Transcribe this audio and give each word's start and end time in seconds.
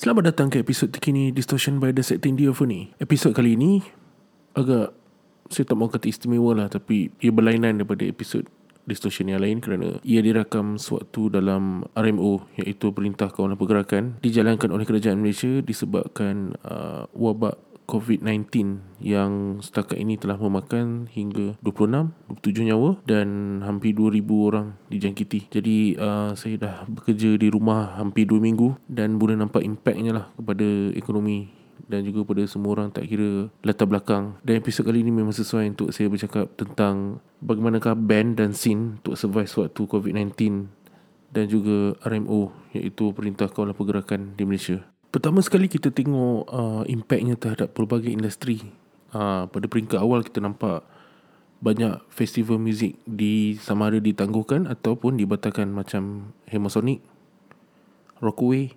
Selamat 0.00 0.32
datang 0.32 0.48
ke 0.48 0.64
episod 0.64 0.88
terkini 0.88 1.28
Distortion 1.28 1.76
by 1.76 1.92
The 1.92 2.00
Setting 2.00 2.32
Diaphony 2.32 2.88
Episod 3.04 3.36
kali 3.36 3.52
ini 3.52 3.84
Agak 4.56 4.96
Saya 5.52 5.68
tak 5.68 5.76
mau 5.76 5.92
kata 5.92 6.08
istimewa 6.08 6.56
lah 6.56 6.72
Tapi 6.72 7.12
ia 7.20 7.28
berlainan 7.28 7.76
daripada 7.76 8.08
episod 8.08 8.48
Distortion 8.88 9.28
yang 9.28 9.44
lain 9.44 9.60
Kerana 9.60 10.00
ia 10.00 10.24
dirakam 10.24 10.80
sewaktu 10.80 11.36
dalam 11.36 11.84
RMO 11.92 12.48
Iaitu 12.56 12.96
Perintah 12.96 13.28
Kawalan 13.28 13.60
Pergerakan 13.60 14.16
Dijalankan 14.24 14.72
oleh 14.72 14.88
Kerajaan 14.88 15.20
Malaysia 15.20 15.60
Disebabkan 15.60 16.56
uh, 16.64 17.04
Wabak 17.12 17.60
COVID-19 17.90 18.78
yang 19.02 19.58
setakat 19.58 19.98
ini 19.98 20.14
telah 20.14 20.38
memakan 20.38 21.10
hingga 21.10 21.58
26, 21.66 22.14
27 22.38 22.70
nyawa 22.70 22.90
dan 23.02 23.58
hampir 23.66 23.98
2,000 23.98 24.22
orang 24.30 24.78
dijangkiti. 24.86 25.50
Jadi 25.50 25.98
uh, 25.98 26.38
saya 26.38 26.54
dah 26.54 26.76
bekerja 26.86 27.34
di 27.34 27.50
rumah 27.50 27.98
hampir 27.98 28.30
2 28.30 28.38
minggu 28.38 28.78
dan 28.86 29.18
boleh 29.18 29.34
nampak 29.34 29.66
impactnya 29.66 30.14
lah 30.14 30.26
kepada 30.38 30.94
ekonomi 30.94 31.50
dan 31.90 32.06
juga 32.06 32.22
pada 32.22 32.46
semua 32.46 32.78
orang 32.78 32.94
tak 32.94 33.10
kira 33.10 33.50
latar 33.66 33.90
belakang. 33.90 34.38
Dan 34.46 34.62
episod 34.62 34.86
kali 34.86 35.02
ini 35.02 35.10
memang 35.10 35.34
sesuai 35.34 35.74
untuk 35.74 35.90
saya 35.90 36.06
bercakap 36.06 36.46
tentang 36.54 37.18
bagaimanakah 37.42 37.98
band 37.98 38.38
dan 38.38 38.54
scene 38.54 39.02
untuk 39.02 39.18
survive 39.18 39.50
sewaktu 39.50 39.82
COVID-19 39.90 40.70
dan 41.30 41.46
juga 41.46 41.94
RMO 42.06 42.50
iaitu 42.74 43.14
Perintah 43.14 43.50
Kawalan 43.50 43.74
Pergerakan 43.74 44.34
di 44.34 44.42
Malaysia. 44.46 44.89
Pertama 45.10 45.42
sekali 45.42 45.66
kita 45.66 45.90
tengok 45.90 46.46
uh, 46.46 46.82
impactnya 46.86 47.34
terhadap 47.34 47.74
pelbagai 47.74 48.14
industri. 48.14 48.62
Uh, 49.10 49.50
pada 49.50 49.66
peringkat 49.66 49.98
awal 49.98 50.22
kita 50.22 50.38
nampak 50.38 50.86
banyak 51.58 51.98
festival 52.14 52.62
muzik 52.62 52.94
di 53.04 53.58
sama 53.58 53.90
ada 53.90 53.98
ditangguhkan 53.98 54.70
ataupun 54.70 55.18
dibatalkan 55.18 55.74
macam 55.74 56.30
Hemasonic, 56.46 57.02
Rockaway 58.22 58.70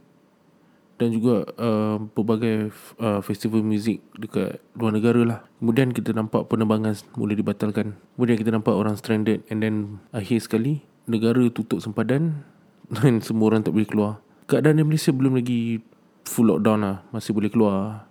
dan 0.97 1.13
juga 1.13 1.45
uh, 1.61 2.01
pelbagai 2.17 2.73
uh, 2.97 3.21
festival 3.21 3.61
muzik 3.61 4.01
dekat 4.17 4.57
luar 4.73 4.97
negara 4.97 5.21
lah. 5.21 5.39
Kemudian 5.61 5.93
kita 5.93 6.17
nampak 6.17 6.49
penerbangan 6.49 6.97
mula 7.13 7.37
dibatalkan. 7.37 7.93
Kemudian 8.17 8.37
kita 8.41 8.49
nampak 8.49 8.73
orang 8.73 8.97
stranded 8.97 9.45
and 9.53 9.61
then 9.61 10.01
akhir 10.09 10.41
sekali 10.41 10.81
negara 11.05 11.45
tutup 11.53 11.77
sempadan 11.77 12.41
dan 12.97 13.21
semua 13.21 13.53
orang 13.53 13.61
tak 13.61 13.77
boleh 13.77 13.85
keluar. 13.85 14.13
Keadaan 14.49 14.81
di 14.81 14.83
Malaysia 14.83 15.13
belum 15.13 15.37
lagi 15.37 15.92
full 16.25 16.49
lockdown 16.49 16.79
lah. 16.83 16.97
Masih 17.11 17.31
boleh 17.35 17.51
keluar 17.51 18.07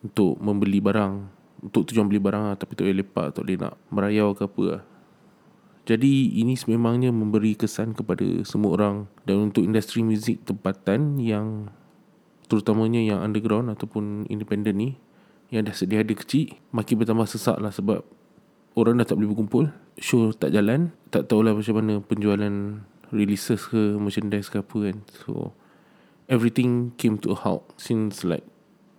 Untuk 0.00 0.38
membeli 0.38 0.78
barang. 0.78 1.28
Untuk 1.62 1.88
tujuan 1.88 2.06
beli 2.06 2.20
barang 2.20 2.52
lah 2.52 2.54
Tapi 2.54 2.76
tak 2.76 2.84
boleh 2.84 3.00
lepak 3.00 3.32
Tak 3.32 3.42
boleh 3.48 3.58
nak 3.58 3.74
merayau 3.90 4.36
ke 4.36 4.44
apa 4.46 4.62
lah. 4.64 4.82
Jadi 5.86 6.42
ini 6.42 6.58
sememangnya 6.58 7.14
memberi 7.14 7.54
kesan 7.54 7.94
kepada 7.94 8.26
semua 8.42 8.74
orang. 8.74 8.96
Dan 9.22 9.50
untuk 9.50 9.62
industri 9.62 10.02
muzik 10.02 10.42
tempatan 10.42 11.22
yang 11.22 11.70
terutamanya 12.50 12.98
yang 13.02 13.22
underground 13.22 13.70
ataupun 13.70 14.26
independent 14.30 14.74
ni 14.78 14.98
yang 15.50 15.66
dah 15.66 15.74
sedia 15.74 16.02
ada 16.02 16.14
kecil 16.14 16.58
makin 16.74 16.98
bertambah 16.98 17.26
sesak 17.26 17.58
lah 17.58 17.70
sebab 17.70 18.02
orang 18.74 18.98
dah 18.98 19.06
tak 19.06 19.18
boleh 19.18 19.30
berkumpul 19.34 19.70
show 19.98 20.34
tak 20.34 20.54
jalan 20.54 20.90
tak 21.10 21.30
tahulah 21.30 21.54
macam 21.54 21.74
mana 21.78 22.02
penjualan 22.02 22.82
releases 23.14 23.62
ke 23.70 23.94
merchandise 23.98 24.50
ke 24.50 24.58
apa 24.58 24.90
kan. 24.90 24.96
So 25.22 25.54
everything 26.26 26.94
came 26.98 27.18
to 27.18 27.34
a 27.34 27.38
halt 27.38 27.62
since 27.78 28.22
like 28.26 28.44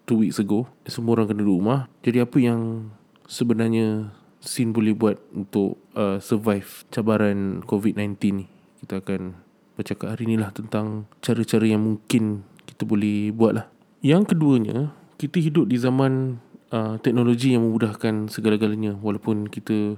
two 0.08 0.23
weeks 0.23 0.39
ago. 0.39 0.72
Semua 0.88 1.20
orang 1.20 1.31
kena 1.31 1.44
duduk 1.44 1.59
rumah. 1.61 1.80
Jadi 2.03 2.17
apa 2.23 2.38
yang 2.39 2.92
sebenarnya 3.28 4.16
Sin 4.38 4.72
boleh 4.72 4.95
buat 4.95 5.20
untuk 5.36 5.75
uh, 5.98 6.22
survive 6.23 6.88
cabaran 6.94 7.66
COVID-19 7.67 8.16
ni? 8.31 8.45
Kita 8.80 9.03
akan 9.03 9.36
bercakap 9.75 10.16
hari 10.16 10.30
ni 10.30 10.39
lah 10.39 10.53
tentang 10.55 11.09
cara-cara 11.20 11.67
yang 11.67 11.83
mungkin 11.83 12.48
kita 12.64 12.88
boleh 12.88 13.33
buat 13.36 13.53
lah. 13.59 13.66
Yang 14.00 14.33
keduanya, 14.33 14.94
kita 15.17 15.42
hidup 15.42 15.67
di 15.67 15.78
zaman 15.81 16.39
uh, 16.72 16.95
teknologi 17.02 17.58
yang 17.58 17.66
memudahkan 17.66 18.30
segala-galanya 18.30 18.95
walaupun 19.02 19.50
kita 19.50 19.98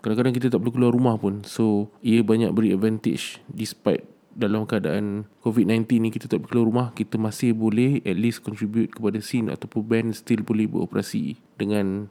kadang-kadang 0.00 0.34
kita 0.38 0.46
tak 0.48 0.62
perlu 0.64 0.72
keluar 0.72 0.92
rumah 0.94 1.18
pun. 1.20 1.44
So, 1.44 1.92
ia 2.00 2.24
banyak 2.24 2.54
beri 2.56 2.72
advantage 2.72 3.42
despite 3.50 4.06
dalam 4.30 4.62
keadaan 4.62 5.26
COVID-19 5.42 5.86
ni 5.98 6.08
kita 6.14 6.30
tak 6.30 6.46
keluar 6.46 6.70
rumah 6.70 6.88
kita 6.94 7.18
masih 7.18 7.50
boleh 7.50 7.98
at 8.06 8.14
least 8.14 8.46
contribute 8.46 8.94
kepada 8.94 9.18
scene 9.18 9.50
ataupun 9.50 9.82
band 9.82 10.08
still 10.14 10.46
boleh 10.46 10.70
beroperasi 10.70 11.34
dengan 11.58 12.06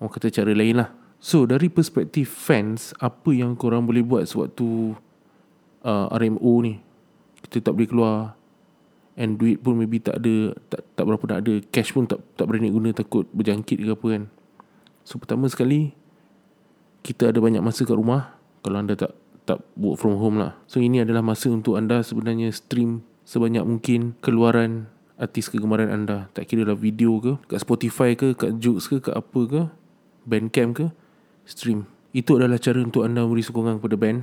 orang 0.00 0.12
kata 0.12 0.32
cara 0.32 0.52
lain 0.56 0.80
lah. 0.82 0.90
So 1.22 1.46
dari 1.46 1.70
perspektif 1.70 2.32
fans 2.32 2.96
apa 2.98 3.30
yang 3.30 3.54
korang 3.54 3.86
boleh 3.86 4.02
buat 4.02 4.26
sewaktu 4.26 4.98
uh, 5.86 6.10
RMO 6.10 6.52
ni? 6.66 6.82
Kita 7.46 7.62
tak 7.62 7.78
boleh 7.78 7.88
keluar 7.88 8.14
and 9.14 9.38
duit 9.38 9.60
pun 9.60 9.76
maybe 9.78 10.02
tak 10.02 10.18
ada 10.18 10.56
tak, 10.72 10.82
tak 10.98 11.04
berapa 11.04 11.24
nak 11.30 11.38
ada 11.46 11.54
cash 11.70 11.92
pun 11.92 12.08
tak 12.08 12.18
tak 12.34 12.48
berani 12.48 12.72
guna 12.72 12.90
takut 12.90 13.28
berjangkit 13.30 13.78
ke 13.78 13.92
apa 13.92 14.06
kan? 14.18 14.22
So 15.06 15.22
pertama 15.22 15.46
sekali 15.46 15.94
kita 17.06 17.30
ada 17.30 17.38
banyak 17.38 17.62
masa 17.62 17.86
kat 17.86 17.94
rumah. 17.94 18.34
Kalau 18.66 18.78
anda 18.78 18.98
tak 18.98 19.21
tak 19.44 19.62
work 19.74 19.98
from 19.98 20.18
home 20.18 20.38
lah. 20.38 20.54
So 20.70 20.78
ini 20.78 21.02
adalah 21.02 21.20
masa 21.22 21.50
untuk 21.50 21.74
anda 21.74 22.02
sebenarnya 22.02 22.54
stream 22.54 23.02
sebanyak 23.26 23.62
mungkin 23.66 24.14
keluaran 24.22 24.90
artis 25.18 25.46
kegemaran 25.46 25.90
anda. 25.90 26.26
Tak 26.34 26.50
kira 26.50 26.66
lah 26.66 26.78
video 26.78 27.22
ke, 27.22 27.38
kat 27.46 27.62
Spotify 27.62 28.18
ke, 28.18 28.34
kat 28.34 28.58
Joox 28.58 28.90
ke, 28.90 28.96
kat 28.98 29.14
apa 29.14 29.40
ke, 29.46 29.60
Bandcamp 30.26 30.70
ke, 30.74 30.86
stream. 31.46 31.86
Itu 32.10 32.36
adalah 32.36 32.58
cara 32.58 32.82
untuk 32.82 33.06
anda 33.06 33.24
beri 33.24 33.40
sokongan 33.40 33.78
kepada 33.78 33.96
band. 33.96 34.18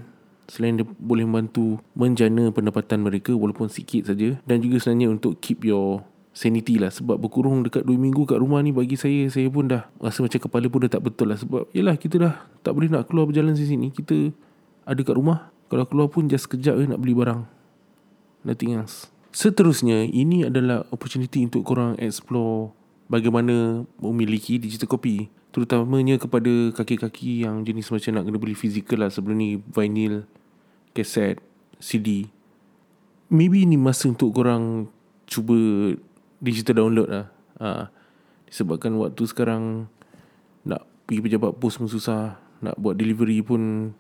Selain 0.50 0.82
dia 0.82 0.86
boleh 0.86 1.26
membantu 1.30 1.78
menjana 1.94 2.50
pendapatan 2.50 3.06
mereka 3.06 3.34
walaupun 3.38 3.70
sikit 3.70 4.10
saja. 4.10 4.38
Dan 4.46 4.62
juga 4.62 4.82
sebenarnya 4.82 5.14
untuk 5.14 5.38
keep 5.42 5.62
your 5.66 6.02
sanity 6.34 6.78
lah. 6.82 6.90
Sebab 6.90 7.18
berkurung 7.22 7.66
dekat 7.66 7.86
2 7.86 7.98
minggu 7.98 8.26
kat 8.26 8.38
rumah 8.42 8.62
ni 8.62 8.74
bagi 8.74 8.98
saya, 8.98 9.30
saya 9.30 9.46
pun 9.50 9.70
dah 9.70 9.90
rasa 10.02 10.26
macam 10.26 10.40
kepala 10.42 10.66
pun 10.70 10.80
dah 10.86 10.92
tak 10.92 11.04
betul 11.06 11.30
lah. 11.30 11.38
Sebab 11.38 11.70
yelah 11.74 11.96
kita 11.98 12.16
dah 12.18 12.34
tak 12.66 12.74
boleh 12.74 12.90
nak 12.90 13.10
keluar 13.10 13.30
berjalan 13.30 13.54
sini. 13.54 13.94
Kita 13.94 14.34
ada 14.90 15.02
kat 15.06 15.14
rumah 15.14 15.54
Kalau 15.70 15.86
keluar 15.86 16.10
pun 16.10 16.26
just 16.26 16.50
sekejap 16.50 16.82
je 16.82 16.90
nak 16.90 16.98
beli 16.98 17.14
barang. 17.14 17.46
Nothing 18.42 18.82
else. 18.82 19.14
Seterusnya 19.30 20.10
ini 20.10 20.50
adalah 20.50 20.90
opportunity 20.90 21.46
untuk 21.46 21.62
korang 21.62 21.94
explore 22.02 22.74
Bagaimana 23.06 23.86
memiliki 24.02 24.58
digital 24.58 24.90
copy. 24.90 25.30
Terutamanya 25.54 26.18
kepada 26.18 26.74
kaki-kaki 26.74 27.46
yang 27.46 27.62
jenis 27.62 27.90
macam 27.94 28.18
nak 28.18 28.24
kena 28.26 28.38
beli 28.42 28.58
fizikal 28.58 29.06
lah 29.06 29.14
Sebelum 29.14 29.38
ni 29.38 29.50
vinyl, 29.62 30.26
kaset, 30.98 31.38
CD 31.78 32.26
Maybe 33.30 33.62
ini 33.62 33.78
masa 33.78 34.10
untuk 34.10 34.34
korang 34.34 34.90
cuba 35.30 35.54
digital 36.42 36.82
download 36.82 37.10
lah. 37.14 37.26
Ha. 37.62 37.94
Disebabkan 38.50 38.98
waktu 38.98 39.22
sekarang 39.30 39.86
nak 40.66 40.82
pergi 41.06 41.30
pejabat 41.30 41.62
pos 41.62 41.78
pun 41.78 41.86
susah 41.86 42.42
Nak 42.66 42.74
buat 42.82 42.98
delivery 42.98 43.46
pun 43.46 43.94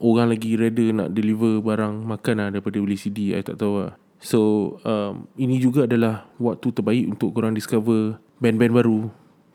orang 0.00 0.32
lagi 0.32 0.56
ready 0.56 0.96
nak 0.96 1.12
deliver 1.12 1.60
barang 1.60 2.08
makan 2.08 2.34
lah 2.40 2.48
daripada 2.48 2.80
beli 2.80 2.96
CD 2.96 3.36
I 3.36 3.44
tak 3.44 3.60
tahu 3.60 3.86
lah. 3.86 3.94
So 4.20 4.76
um, 4.84 5.28
ini 5.36 5.60
juga 5.60 5.84
adalah 5.84 6.28
waktu 6.36 6.72
terbaik 6.72 7.16
untuk 7.16 7.36
korang 7.36 7.56
discover 7.56 8.20
band-band 8.40 8.72
baru 8.72 8.98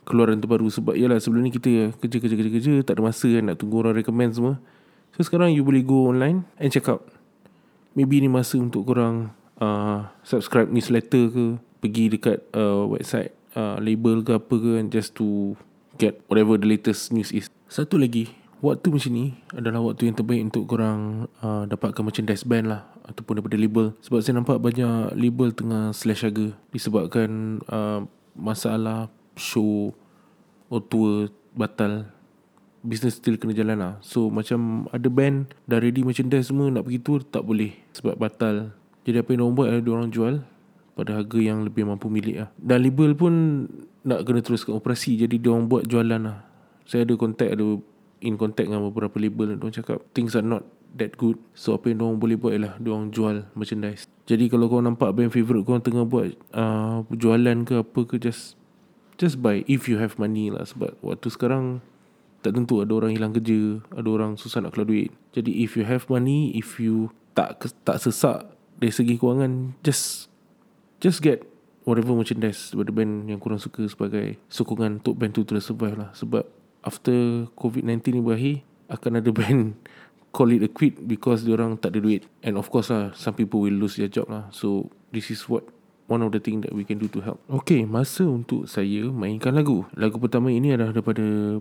keluaran 0.05 0.37
terbaru. 0.37 0.69
Sebab 0.69 0.93
yalah 0.93 1.17
sebelum 1.17 1.49
ni 1.49 1.51
kita 1.51 1.97
kerja-kerja-kerja 1.97 2.85
tak 2.85 3.01
ada 3.01 3.01
masa 3.01 3.25
kan 3.29 3.43
nak 3.49 3.57
tunggu 3.57 3.81
orang 3.81 3.97
recommend 3.97 4.37
semua. 4.37 4.61
So 5.17 5.25
sekarang 5.25 5.51
you 5.53 5.65
boleh 5.65 5.81
go 5.81 6.13
online 6.13 6.45
and 6.61 6.69
check 6.69 6.85
out. 6.85 7.01
Maybe 7.97 8.21
ni 8.21 8.29
masa 8.29 8.61
untuk 8.61 8.85
korang 8.85 9.33
uh, 9.57 10.13
subscribe 10.21 10.69
newsletter 10.69 11.33
ke 11.33 11.45
pergi 11.81 12.05
dekat 12.13 12.45
uh, 12.53 12.85
website 12.85 13.33
uh, 13.57 13.81
label 13.81 14.21
ke 14.21 14.37
apa 14.37 14.55
ke 14.55 14.71
just 14.93 15.17
to 15.17 15.57
get 15.95 16.19
whatever 16.27 16.59
the 16.59 16.67
latest 16.67 17.09
news 17.15 17.31
is. 17.31 17.47
Satu 17.71 17.97
lagi 17.97 18.29
waktu 18.65 18.87
macam 18.89 19.11
ni 19.13 19.37
adalah 19.53 19.79
waktu 19.85 20.09
yang 20.09 20.17
terbaik 20.17 20.41
untuk 20.49 20.65
korang 20.65 21.29
uh, 21.45 21.69
dapatkan 21.69 22.01
merchandise 22.01 22.41
band 22.41 22.73
lah 22.73 22.81
ataupun 23.05 23.37
daripada 23.37 23.61
label. 23.61 23.93
Sebab 24.01 24.19
saya 24.25 24.41
nampak 24.41 24.57
banyak 24.57 25.13
label 25.13 25.53
tengah 25.53 25.93
slash 25.93 26.25
harga 26.25 26.57
disebabkan 26.73 27.61
uh, 27.69 28.01
masalah 28.33 29.13
show 29.37 29.93
or 30.73 30.81
tour 30.81 31.29
batal. 31.53 32.09
Business 32.85 33.17
still 33.17 33.37
kena 33.37 33.53
jalan 33.53 33.77
lah. 33.77 33.93
So 34.01 34.33
macam 34.33 34.89
ada 34.89 35.05
band 35.09 35.53
dah 35.69 35.77
ready 35.77 36.01
merchandise 36.01 36.49
semua 36.49 36.73
nak 36.73 36.89
pergi 36.89 37.01
tour 37.01 37.21
tak 37.21 37.45
boleh 37.45 37.73
sebab 37.93 38.17
batal. 38.17 38.73
Jadi 39.05 39.21
apa 39.21 39.29
yang 39.33 39.45
diorang 39.45 39.55
buat 39.57 39.67
adalah 39.69 39.85
diorang 39.85 40.09
jual 40.09 40.35
pada 40.97 41.21
harga 41.21 41.37
yang 41.37 41.61
lebih 41.61 41.85
mampu 41.85 42.09
milik 42.09 42.45
lah. 42.45 42.49
Dan 42.57 42.81
label 42.81 43.13
pun 43.13 43.33
nak 44.05 44.25
kena 44.25 44.41
teruskan 44.41 44.77
operasi 44.77 45.17
jadi 45.17 45.37
diorang 45.37 45.69
buat 45.69 45.85
jualan 45.85 46.21
lah. 46.21 46.45
Saya 46.85 47.09
ada 47.09 47.17
kontak 47.17 47.53
ada 47.57 47.81
in 48.25 48.35
contact 48.35 48.67
dengan 48.67 48.83
beberapa 48.89 49.15
label 49.21 49.55
Diorang 49.55 49.71
cakap 49.71 50.01
things 50.17 50.33
are 50.33 50.45
not 50.45 50.65
that 50.97 51.13
good. 51.15 51.37
So 51.53 51.77
apa 51.77 51.91
yang 51.91 52.01
diorang 52.01 52.17
boleh 52.17 52.35
buat 52.35 52.57
ialah 52.57 52.75
Diorang 52.81 53.13
jual 53.13 53.45
merchandise. 53.53 54.09
Jadi 54.25 54.49
kalau 54.49 54.65
kau 54.67 54.81
nampak 54.81 55.13
band 55.13 55.29
favourite 55.29 55.63
kau 55.63 55.77
tengah 55.77 56.03
buat 56.03 56.33
uh, 56.57 57.05
Jualan 57.13 57.63
ke 57.63 57.85
apa 57.85 57.99
ke 58.03 58.17
just 58.17 58.57
Just 59.15 59.39
buy 59.39 59.63
if 59.69 59.87
you 59.87 60.01
have 60.01 60.17
money 60.17 60.49
lah. 60.49 60.65
Sebab 60.65 60.97
waktu 61.05 61.29
sekarang 61.29 61.85
Tak 62.41 62.57
tentu 62.57 62.81
ada 62.81 62.91
orang 62.97 63.13
hilang 63.13 63.31
kerja 63.31 63.85
Ada 63.93 64.07
orang 64.09 64.31
susah 64.35 64.65
nak 64.65 64.73
keluar 64.73 64.89
duit. 64.89 65.13
Jadi 65.31 65.61
if 65.61 65.77
you 65.77 65.85
have 65.85 66.09
money 66.09 66.51
If 66.57 66.81
you 66.81 67.13
tak 67.37 67.61
tak 67.85 68.01
sesak 68.01 68.49
Dari 68.81 68.91
segi 68.91 69.15
kewangan 69.15 69.77
Just 69.85 70.33
just 71.03 71.21
get 71.21 71.45
whatever 71.85 72.17
merchandise 72.17 72.73
daripada 72.73 72.91
band 72.91 73.29
yang 73.29 73.37
kurang 73.37 73.61
suka 73.61 73.85
sebagai 73.85 74.41
sokongan 74.49 74.99
untuk 74.99 75.15
band 75.15 75.37
tu 75.37 75.45
terus 75.45 75.69
survive 75.69 75.95
lah. 75.95 76.09
Sebab 76.17 76.43
after 76.85 77.49
COVID-19 77.57 77.99
ni 78.15 78.21
berakhir 78.21 78.55
akan 78.87 79.19
ada 79.19 79.29
band 79.33 79.73
call 80.35 80.53
it 80.53 80.61
a 80.61 80.69
quit 80.69 81.01
because 81.09 81.43
orang 81.49 81.75
tak 81.81 81.97
ada 81.97 81.99
duit. 82.05 82.29
And 82.45 82.55
of 82.55 82.69
course 82.69 82.93
lah 82.93 83.11
some 83.17 83.33
people 83.33 83.65
will 83.65 83.75
lose 83.75 83.97
their 83.97 84.11
job 84.11 84.29
lah. 84.29 84.47
So 84.53 84.93
this 85.09 85.33
is 85.33 85.43
what 85.49 85.65
one 86.05 86.21
of 86.21 86.29
the 86.31 86.39
thing 86.39 86.61
that 86.61 86.71
we 86.71 86.85
can 86.85 87.01
do 87.01 87.09
to 87.11 87.19
help. 87.25 87.41
Okay 87.49 87.83
masa 87.83 88.29
untuk 88.29 88.69
saya 88.69 89.09
mainkan 89.09 89.57
lagu. 89.57 89.89
Lagu 89.97 90.21
pertama 90.21 90.53
ini 90.53 90.77
adalah 90.77 90.93
daripada 90.93 91.59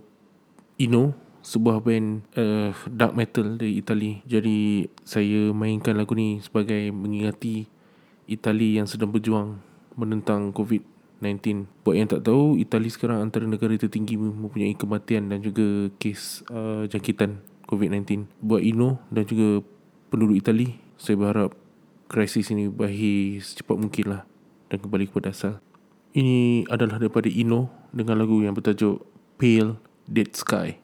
Ino 0.75 1.15
sebuah 1.44 1.85
band 1.85 2.25
uh, 2.35 2.73
dark 2.88 3.15
metal 3.15 3.61
dari 3.61 3.79
Itali. 3.79 4.25
Jadi 4.26 4.88
saya 5.05 5.53
mainkan 5.53 5.94
lagu 5.94 6.17
ni 6.17 6.41
sebagai 6.41 6.91
mengingati 6.91 7.69
Itali 8.25 8.81
yang 8.81 8.88
sedang 8.88 9.12
berjuang 9.12 9.61
menentang 9.94 10.50
COVID-19. 11.25 11.65
Buat 11.81 11.97
yang 11.97 12.09
tak 12.12 12.23
tahu, 12.29 12.61
Itali 12.61 12.93
sekarang 12.93 13.25
antara 13.25 13.49
negara 13.49 13.73
tertinggi 13.73 14.21
mempunyai 14.21 14.76
kematian 14.76 15.32
dan 15.32 15.41
juga 15.41 15.88
kes 15.97 16.44
uh, 16.53 16.85
jangkitan 16.85 17.41
COVID-19. 17.65 18.29
Buat 18.44 18.61
Ino 18.61 19.00
dan 19.09 19.25
juga 19.25 19.65
penduduk 20.12 20.37
Itali, 20.37 20.76
saya 21.00 21.17
berharap 21.17 21.56
krisis 22.12 22.53
ini 22.53 22.69
berakhir 22.69 23.41
secepat 23.41 23.76
mungkin 23.81 24.05
lah 24.12 24.23
dan 24.69 24.79
kembali 24.85 25.09
kepada 25.09 25.32
asal. 25.32 25.65
Ini 26.12 26.69
adalah 26.69 27.00
daripada 27.00 27.26
Ino 27.32 27.73
dengan 27.91 28.21
lagu 28.21 28.44
yang 28.44 28.53
bertajuk 28.53 29.03
Pale 29.41 29.81
Dead 30.05 30.29
Sky. 30.37 30.83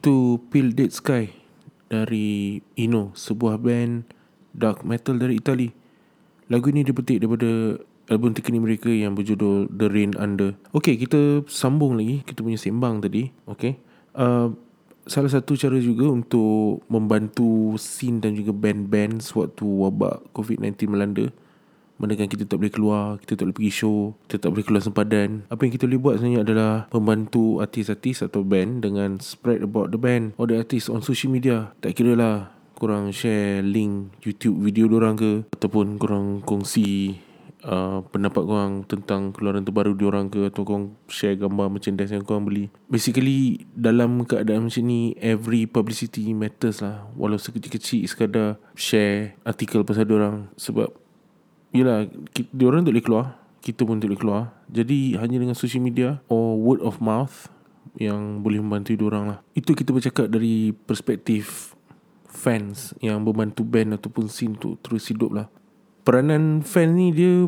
Itu 0.00 0.40
Pale 0.48 0.72
Dead 0.72 0.88
Sky 0.88 1.28
Dari 1.92 2.56
Ino 2.80 3.12
Sebuah 3.12 3.60
band 3.60 4.08
Dark 4.56 4.80
metal 4.80 5.20
dari 5.20 5.36
Itali 5.36 5.68
Lagu 6.48 6.72
ini 6.72 6.82
dipetik 6.82 7.20
daripada 7.20 7.78
album 8.10 8.34
terkini 8.34 8.58
mereka 8.58 8.90
yang 8.90 9.14
berjudul 9.14 9.70
The 9.70 9.86
Rain 9.86 10.18
Under. 10.18 10.58
Okay, 10.74 10.98
kita 10.98 11.46
sambung 11.46 11.94
lagi. 11.94 12.26
Kita 12.26 12.42
punya 12.42 12.58
sembang 12.58 13.06
tadi. 13.06 13.30
Okay. 13.46 13.78
Uh, 14.18 14.50
salah 15.06 15.30
satu 15.30 15.54
cara 15.54 15.78
juga 15.78 16.10
untuk 16.10 16.82
membantu 16.90 17.78
scene 17.78 18.18
dan 18.18 18.34
juga 18.34 18.50
band-band 18.50 19.22
sewaktu 19.22 19.62
wabak 19.62 20.26
COVID-19 20.34 20.90
melanda. 20.90 21.30
Mana 22.00 22.16
kan 22.16 22.32
kita 22.32 22.48
tak 22.48 22.64
boleh 22.64 22.72
keluar, 22.72 23.04
kita 23.20 23.36
tak 23.36 23.44
boleh 23.44 23.56
pergi 23.60 23.72
show, 23.76 24.16
kita 24.24 24.40
tak 24.40 24.50
boleh 24.56 24.64
keluar 24.64 24.80
sempadan. 24.80 25.44
Apa 25.52 25.68
yang 25.68 25.72
kita 25.76 25.84
boleh 25.84 26.00
buat 26.00 26.14
sebenarnya 26.16 26.40
adalah 26.48 26.72
membantu 26.96 27.60
artis-artis 27.60 28.24
atau 28.24 28.40
band 28.40 28.80
dengan 28.80 29.20
spread 29.20 29.60
about 29.60 29.92
the 29.92 30.00
band 30.00 30.32
or 30.40 30.48
the 30.48 30.56
artist 30.56 30.88
on 30.88 31.04
social 31.04 31.28
media. 31.28 31.76
Tak 31.84 31.92
kira 31.92 32.16
lah 32.16 32.56
korang 32.80 33.12
share 33.12 33.60
link 33.60 34.16
YouTube 34.24 34.56
video 34.64 34.88
orang 34.88 35.20
ke 35.20 35.44
ataupun 35.52 36.00
korang 36.00 36.40
kongsi 36.40 37.20
uh, 37.64 38.00
pendapat 38.08 38.42
korang 38.48 38.72
tentang 38.88 39.36
keluaran 39.36 39.64
terbaru 39.64 39.92
diorang 39.92 40.32
ke 40.32 40.48
atau 40.48 40.64
korang 40.64 40.96
share 41.12 41.36
gambar 41.36 41.68
merchandise 41.68 42.12
yang 42.16 42.24
korang 42.24 42.48
beli. 42.48 42.72
Basically 42.88 43.68
dalam 43.76 44.24
keadaan 44.24 44.72
macam 44.72 44.82
ni 44.88 45.12
every 45.20 45.68
publicity 45.68 46.32
matters 46.32 46.80
lah 46.80 47.04
walau 47.16 47.36
sekecil-kecil 47.36 48.08
sekadar 48.08 48.56
share 48.72 49.36
artikel 49.44 49.84
pasal 49.84 50.08
diorang 50.08 50.48
sebab 50.56 50.88
Yelah 51.70 52.10
Diorang 52.50 52.82
tak 52.82 52.92
boleh 52.94 53.04
keluar. 53.04 53.26
Kita 53.60 53.84
pun 53.86 54.00
tak 54.02 54.10
boleh 54.10 54.20
keluar. 54.20 54.42
Jadi 54.66 55.14
hanya 55.20 55.36
dengan 55.38 55.54
social 55.54 55.82
media 55.82 56.18
Or 56.26 56.58
word 56.58 56.82
of 56.82 56.98
mouth 56.98 57.50
Yang 57.94 58.42
boleh 58.42 58.58
membantu 58.62 58.96
diorang 58.98 59.30
lah. 59.30 59.38
Itu 59.54 59.76
kita 59.76 59.94
bercakap 59.94 60.26
dari 60.32 60.74
perspektif 60.74 61.74
Fans 62.26 62.96
Yang 62.98 63.18
membantu 63.22 63.62
band 63.62 63.94
Ataupun 64.00 64.26
scene 64.26 64.58
tu 64.58 64.74
Terus 64.82 65.06
hidup 65.12 65.30
lah. 65.30 65.46
Peranan 66.02 66.64
fan 66.64 66.96
ni 66.96 67.14
dia 67.14 67.46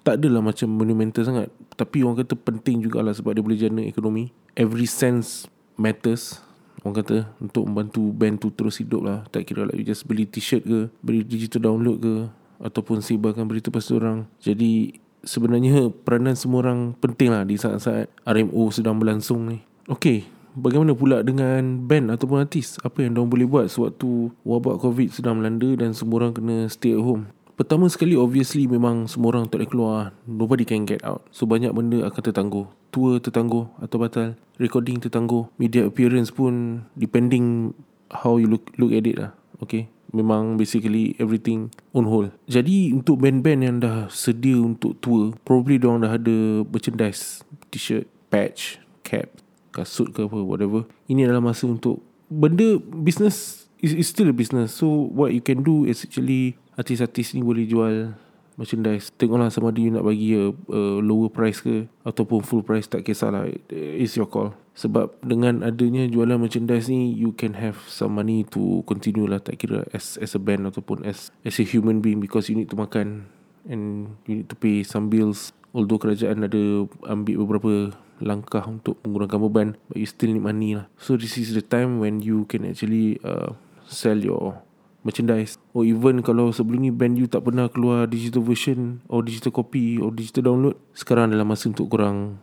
Tak 0.00 0.22
adalah 0.22 0.40
macam 0.40 0.72
monumental 0.72 1.26
sangat. 1.26 1.48
Tapi 1.76 2.06
orang 2.06 2.24
kata 2.24 2.38
penting 2.38 2.80
jugalah 2.86 3.12
Sebab 3.12 3.36
dia 3.36 3.44
boleh 3.44 3.58
jana 3.58 3.82
ekonomi. 3.84 4.32
Every 4.56 4.86
sense 4.86 5.50
matters 5.76 6.40
Orang 6.86 7.02
kata 7.02 7.34
Untuk 7.42 7.66
membantu 7.66 8.14
band 8.14 8.38
tu 8.40 8.54
terus 8.54 8.78
hidup 8.78 9.02
lah. 9.02 9.18
Tak 9.28 9.44
kira 9.44 9.66
lah 9.66 9.74
You 9.74 9.82
just 9.82 10.06
beli 10.06 10.24
t-shirt 10.24 10.62
ke 10.62 10.88
Beli 11.02 11.26
digital 11.26 11.74
download 11.74 11.98
ke 11.98 12.14
ataupun 12.60 13.04
sebarkan 13.04 13.48
berita 13.48 13.68
pasal 13.68 14.00
orang. 14.00 14.18
Jadi 14.40 15.00
sebenarnya 15.26 15.90
peranan 15.90 16.38
semua 16.38 16.64
orang 16.64 16.94
penting 17.02 17.34
lah 17.34 17.42
di 17.42 17.58
saat-saat 17.58 18.08
RMO 18.24 18.70
sedang 18.70 18.96
berlangsung 18.96 19.44
ni. 19.50 19.58
Okey, 19.90 20.26
bagaimana 20.54 20.94
pula 20.94 21.20
dengan 21.20 21.84
band 21.84 22.14
ataupun 22.14 22.46
artis? 22.46 22.78
Apa 22.86 23.04
yang 23.04 23.18
diorang 23.18 23.30
boleh 23.30 23.46
buat 23.46 23.66
sewaktu 23.68 24.32
wabak 24.46 24.80
COVID 24.80 25.12
sedang 25.12 25.42
melanda 25.42 25.68
dan 25.76 25.92
semua 25.92 26.24
orang 26.24 26.32
kena 26.32 26.70
stay 26.70 26.94
at 26.94 27.02
home? 27.02 27.28
Pertama 27.56 27.88
sekali 27.88 28.12
obviously 28.12 28.68
memang 28.68 29.08
semua 29.08 29.32
orang 29.32 29.48
tak 29.48 29.64
boleh 29.64 29.70
keluar. 29.70 30.02
Nobody 30.28 30.68
can 30.68 30.84
get 30.84 31.00
out. 31.02 31.24
So 31.32 31.48
banyak 31.48 31.72
benda 31.72 32.04
akan 32.04 32.20
tertangguh. 32.20 32.66
Tour 32.92 33.16
tertangguh 33.16 33.64
atau 33.80 33.96
batal. 33.96 34.36
Recording 34.60 35.00
tertangguh. 35.00 35.48
Media 35.56 35.88
appearance 35.88 36.28
pun 36.28 36.84
depending 37.00 37.72
how 38.12 38.36
you 38.36 38.44
look 38.44 38.68
look 38.76 38.92
at 38.92 39.08
it 39.08 39.16
lah. 39.16 39.32
Okay 39.56 39.88
memang 40.10 40.58
basically 40.60 41.14
everything 41.18 41.70
on 41.96 42.06
hold. 42.06 42.30
Jadi 42.46 42.92
untuk 42.94 43.22
band-band 43.22 43.60
yang 43.62 43.76
dah 43.82 44.06
sedia 44.10 44.58
untuk 44.58 44.98
tour, 45.02 45.34
probably 45.42 45.80
diorang 45.80 46.04
dah 46.04 46.14
ada 46.14 46.66
merchandise, 46.66 47.42
t-shirt, 47.70 48.06
patch, 48.28 48.78
cap, 49.06 49.30
kasut 49.70 50.10
ke 50.12 50.26
apa, 50.26 50.38
whatever. 50.42 50.84
Ini 51.06 51.30
adalah 51.30 51.52
masa 51.52 51.66
untuk 51.66 52.02
benda 52.26 52.78
business 52.80 53.66
is, 53.80 53.92
is 53.94 54.08
still 54.10 54.28
a 54.30 54.36
business. 54.36 54.74
So 54.74 54.88
what 55.12 55.32
you 55.32 55.42
can 55.44 55.62
do 55.62 55.86
is 55.86 56.02
actually 56.02 56.58
artis-artis 56.76 57.32
ni 57.36 57.40
boleh 57.44 57.64
jual 57.64 58.18
merchandise 58.56 59.12
Tengoklah 59.14 59.52
sama 59.52 59.70
ada 59.70 59.80
you 59.80 59.92
nak 59.92 60.04
bagi 60.04 60.34
a, 60.34 60.50
a 60.52 60.80
lower 61.00 61.30
price 61.30 61.62
ke 61.62 61.86
Ataupun 62.02 62.42
full 62.42 62.64
price 62.64 62.88
tak 62.90 63.04
kisahlah. 63.06 63.48
It's 63.70 64.16
your 64.16 64.26
call. 64.26 64.56
Sebab 64.76 65.24
dengan 65.24 65.64
adanya 65.64 66.04
jualan 66.08 66.36
merchandise 66.36 66.92
ni 66.92 67.12
You 67.16 67.32
can 67.32 67.56
have 67.56 67.80
some 67.88 68.16
money 68.16 68.44
to 68.52 68.84
continue 68.84 69.24
lah 69.24 69.40
Tak 69.40 69.60
kira 69.60 69.88
as 69.92 70.20
as 70.20 70.36
a 70.36 70.40
band 70.40 70.68
ataupun 70.68 71.04
as 71.06 71.32
as 71.46 71.56
a 71.60 71.64
human 71.64 72.04
being 72.04 72.20
Because 72.20 72.52
you 72.52 72.56
need 72.56 72.68
to 72.72 72.76
makan 72.76 73.28
And 73.64 74.16
you 74.28 74.42
need 74.42 74.48
to 74.52 74.56
pay 74.58 74.82
some 74.82 75.08
bills. 75.08 75.52
Although 75.76 76.00
kerajaan 76.00 76.44
ada 76.44 76.88
ambil 77.08 77.36
beberapa 77.44 77.72
langkah 78.16 78.64
untuk 78.64 78.96
mengurangkan 79.04 79.40
beban 79.48 79.68
But 79.92 80.00
you 80.00 80.08
still 80.08 80.32
need 80.32 80.44
money 80.44 80.76
lah. 80.76 80.88
So 80.96 81.20
this 81.20 81.36
is 81.36 81.52
the 81.52 81.64
time 81.64 82.00
when 82.00 82.24
you 82.24 82.48
can 82.48 82.64
actually 82.64 83.20
uh, 83.20 83.52
sell 83.88 84.18
your 84.18 84.65
merchandise. 85.06 85.62
Or 85.70 85.86
even 85.86 86.26
kalau 86.26 86.50
sebelum 86.50 86.82
ni 86.82 86.90
band 86.90 87.14
you 87.14 87.30
tak 87.30 87.46
pernah 87.46 87.70
keluar 87.70 88.10
digital 88.10 88.42
version 88.42 88.98
or 89.06 89.22
digital 89.22 89.54
copy 89.54 90.02
or 90.02 90.10
digital 90.10 90.50
download 90.50 90.74
sekarang 90.98 91.30
adalah 91.30 91.46
masa 91.46 91.70
untuk 91.70 91.86
korang 91.86 92.42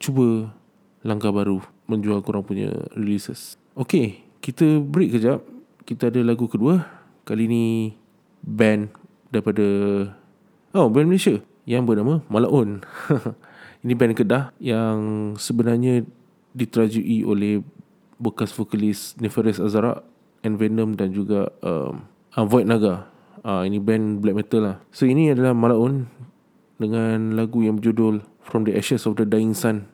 cuba 0.00 0.56
langkah 1.04 1.28
baru 1.28 1.60
menjual 1.84 2.24
korang 2.24 2.40
punya 2.40 2.72
releases. 2.96 3.60
Okay, 3.76 4.24
kita 4.40 4.80
break 4.80 5.12
kejap. 5.20 5.44
Kita 5.84 6.08
ada 6.08 6.24
lagu 6.24 6.48
kedua. 6.48 6.88
Kali 7.28 7.44
ni 7.44 7.64
band 8.40 8.88
daripada 9.28 9.62
oh 10.72 10.88
band 10.88 11.12
Malaysia 11.12 11.36
yang 11.68 11.84
bernama 11.84 12.24
Malaun. 12.32 12.80
Ini 13.82 13.98
band 13.98 14.14
Kedah 14.14 14.54
yang 14.62 15.34
sebenarnya 15.34 16.06
diterajui 16.54 17.26
oleh 17.26 17.66
bekas 18.22 18.54
vokalis 18.54 19.18
Nefaris 19.18 19.58
Azara 19.58 20.06
and 20.42 20.58
Venom 20.58 20.98
dan 20.98 21.14
juga 21.14 21.50
um, 21.62 22.06
uh, 22.34 22.46
Void 22.46 22.66
Naga. 22.66 23.08
Uh, 23.42 23.66
ini 23.66 23.82
band 23.82 24.22
black 24.22 24.38
metal 24.38 24.60
lah. 24.62 24.76
So 24.94 25.02
ini 25.06 25.34
adalah 25.34 25.50
Malaun 25.50 26.06
dengan 26.78 27.34
lagu 27.34 27.62
yang 27.62 27.78
berjudul 27.78 28.22
From 28.42 28.66
the 28.66 28.74
Ashes 28.74 29.06
of 29.06 29.18
the 29.18 29.26
Dying 29.26 29.54
Sun. 29.54 29.91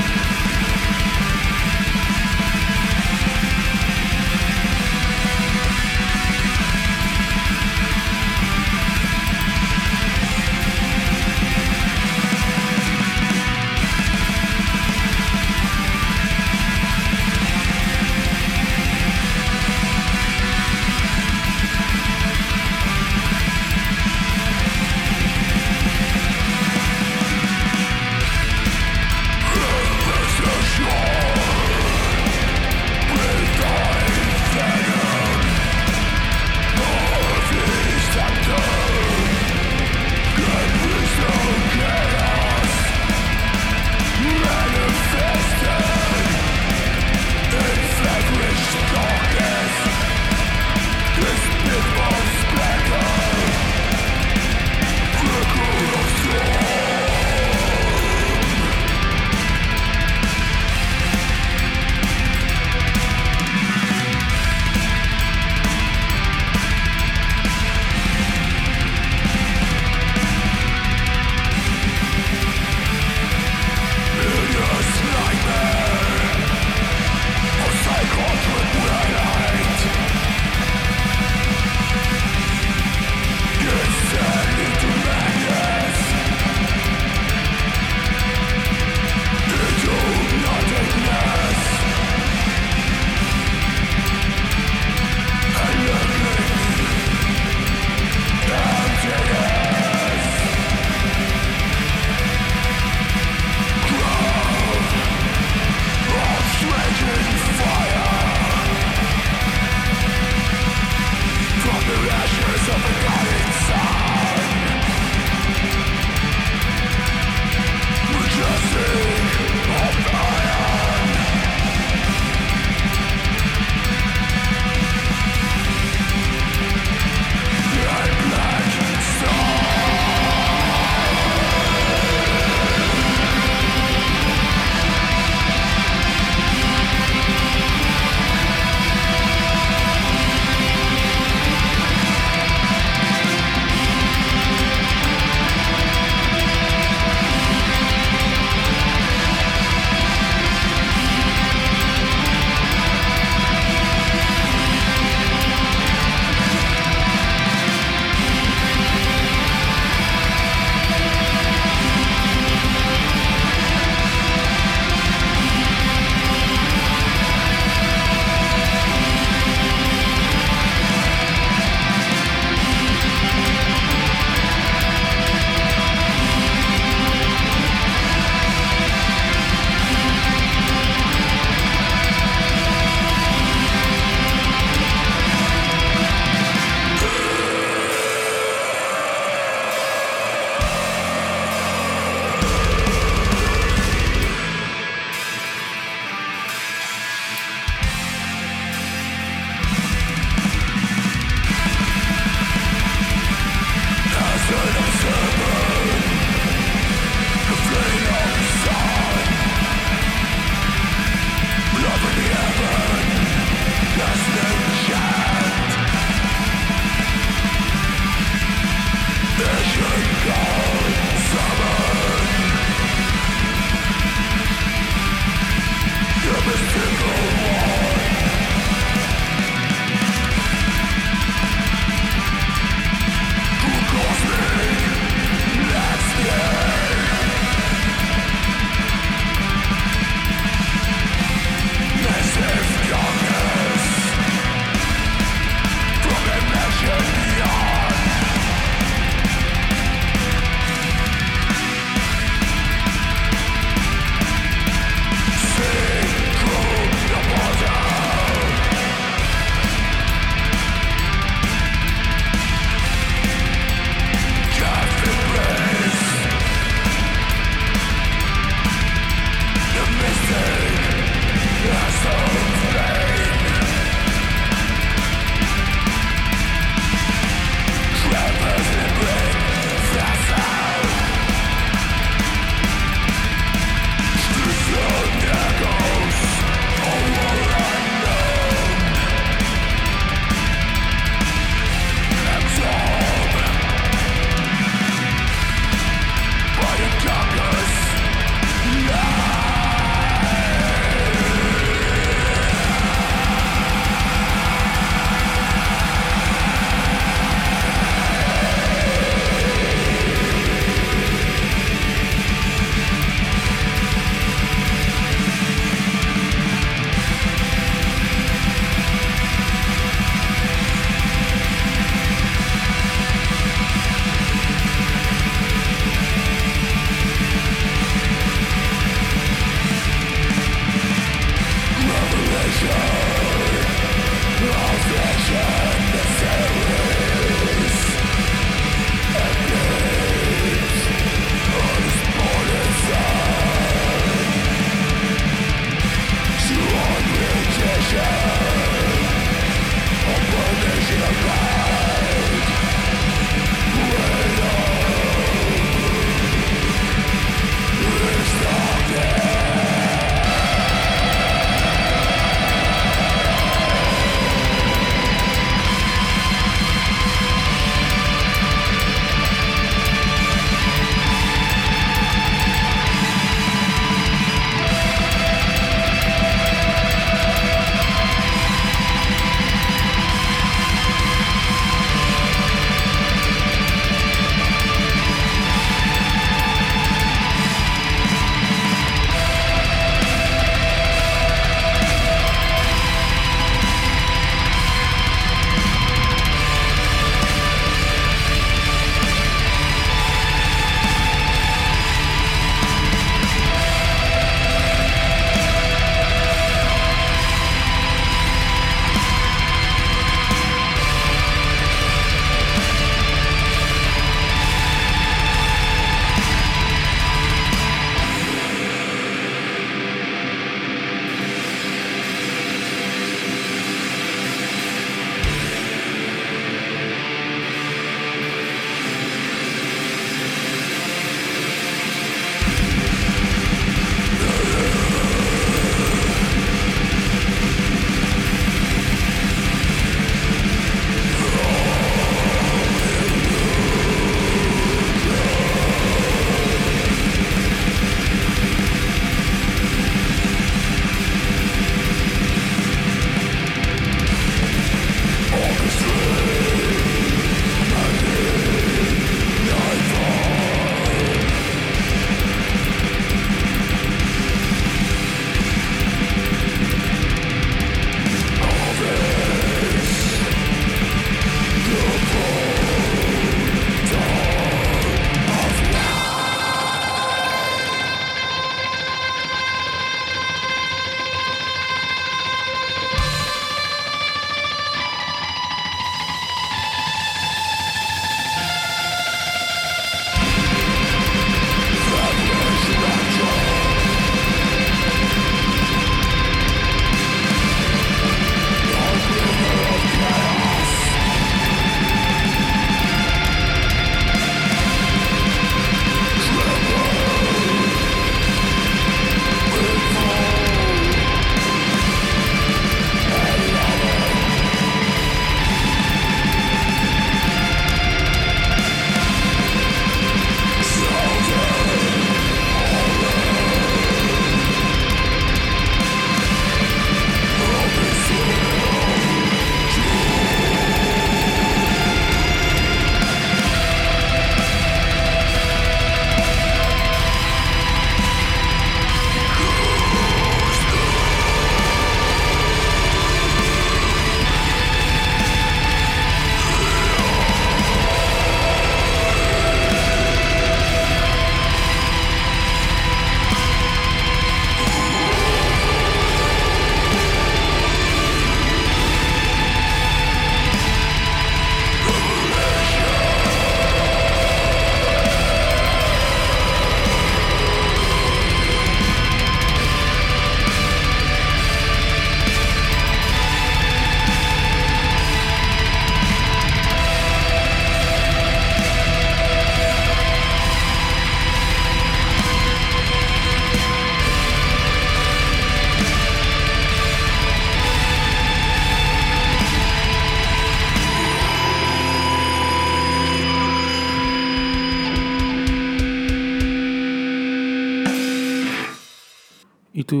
Itu 599.80 600.00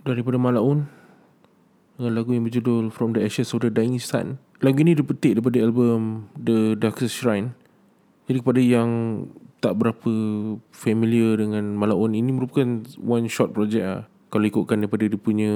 daripada 0.00 0.40
Malaun 0.40 0.88
dengan 2.00 2.12
lagu 2.16 2.32
yang 2.32 2.48
berjudul 2.48 2.88
From 2.88 3.12
the 3.12 3.20
Ashes 3.20 3.52
of 3.52 3.60
the 3.60 3.68
Dying 3.68 4.00
Sun. 4.00 4.40
Lagu 4.64 4.80
ini 4.80 4.96
dipetik 4.96 5.36
daripada 5.36 5.60
album 5.60 6.32
The 6.40 6.80
Darkest 6.80 7.20
Shrine. 7.20 7.52
Jadi 8.24 8.40
kepada 8.40 8.60
yang 8.64 8.90
tak 9.60 9.76
berapa 9.76 10.12
familiar 10.72 11.36
dengan 11.36 11.76
Malaun 11.76 12.16
ini 12.16 12.32
merupakan 12.32 12.80
one 12.96 13.28
shot 13.28 13.52
project 13.52 13.84
lah. 13.84 14.02
Kalau 14.32 14.48
ikutkan 14.48 14.80
daripada 14.80 15.04
dia 15.04 15.20
punya 15.20 15.52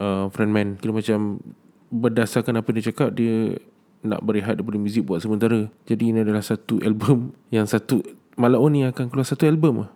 uh, 0.00 0.32
frontman. 0.32 0.80
Kira 0.80 0.96
macam 0.96 1.44
berdasarkan 1.92 2.64
apa 2.64 2.68
dia 2.72 2.88
cakap 2.88 3.12
dia 3.12 3.60
nak 4.00 4.24
berehat 4.24 4.56
daripada 4.56 4.80
muzik 4.80 5.04
buat 5.04 5.20
sementara. 5.20 5.68
Jadi 5.84 6.16
ini 6.16 6.24
adalah 6.24 6.40
satu 6.40 6.80
album 6.88 7.36
yang 7.52 7.68
satu 7.68 8.00
Malaun 8.40 8.72
ni 8.72 8.82
akan 8.88 9.12
keluar 9.12 9.28
satu 9.28 9.44
album 9.44 9.84
lah. 9.84 9.90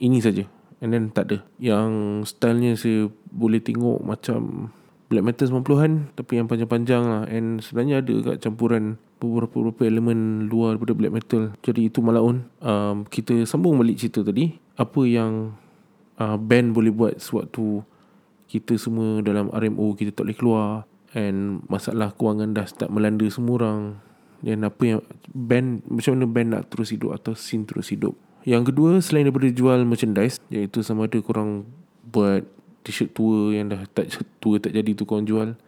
Ini 0.00 0.18
saja. 0.24 0.48
And 0.78 0.94
then 0.94 1.10
tak 1.10 1.30
ada. 1.30 1.38
Yang 1.58 1.90
stylenya 2.34 2.78
saya 2.78 3.10
boleh 3.34 3.58
tengok 3.58 4.02
macam 4.02 4.70
black 5.08 5.24
metal 5.24 5.48
90-an 5.48 6.12
tapi 6.14 6.38
yang 6.38 6.46
panjang-panjang 6.46 7.02
lah. 7.02 7.22
And 7.26 7.58
sebenarnya 7.58 8.04
ada 8.04 8.14
kat 8.32 8.36
campuran 8.46 9.00
beberapa-beberapa 9.18 9.82
elemen 9.90 10.46
luar 10.46 10.78
daripada 10.78 10.94
black 10.94 11.14
metal. 11.14 11.42
Jadi 11.66 11.90
itu 11.90 11.98
Malaun 11.98 12.46
um, 12.62 13.02
kita 13.10 13.42
sambung 13.48 13.74
balik 13.80 13.98
cerita 13.98 14.22
tadi. 14.22 14.54
Apa 14.78 15.02
yang 15.02 15.58
uh, 16.22 16.38
band 16.38 16.76
boleh 16.76 16.94
buat 16.94 17.18
sewaktu 17.18 17.82
kita 18.48 18.78
semua 18.78 19.20
dalam 19.20 19.50
RMO 19.50 19.92
kita 19.98 20.14
tak 20.14 20.24
boleh 20.30 20.38
keluar 20.38 20.68
and 21.12 21.60
masalah 21.68 22.14
kewangan 22.14 22.54
dah 22.54 22.64
start 22.70 22.94
melanda 22.94 23.26
semua 23.26 23.58
orang. 23.58 23.80
Dan 24.38 24.62
apa 24.62 24.82
yang 24.86 25.00
band 25.34 25.82
macam 25.90 26.14
mana 26.14 26.26
band 26.30 26.48
nak 26.54 26.64
terus 26.70 26.94
hidup 26.94 27.10
atau 27.18 27.34
scene 27.34 27.66
terus 27.66 27.90
hidup 27.90 28.14
yang 28.46 28.62
kedua 28.62 29.02
selain 29.02 29.26
daripada 29.26 29.48
jual 29.50 29.82
merchandise 29.82 30.38
iaitu 30.52 30.82
sama 30.82 31.10
ada 31.10 31.18
korang 31.22 31.66
buat 32.06 32.46
t-shirt 32.86 33.12
tua 33.12 33.52
yang 33.52 33.70
dah 33.72 33.82
tak 33.90 34.14
tua 34.42 34.62
tak 34.62 34.74
jadi 34.74 34.90
tu 34.94 35.02
korang 35.06 35.26
jual 35.26 35.58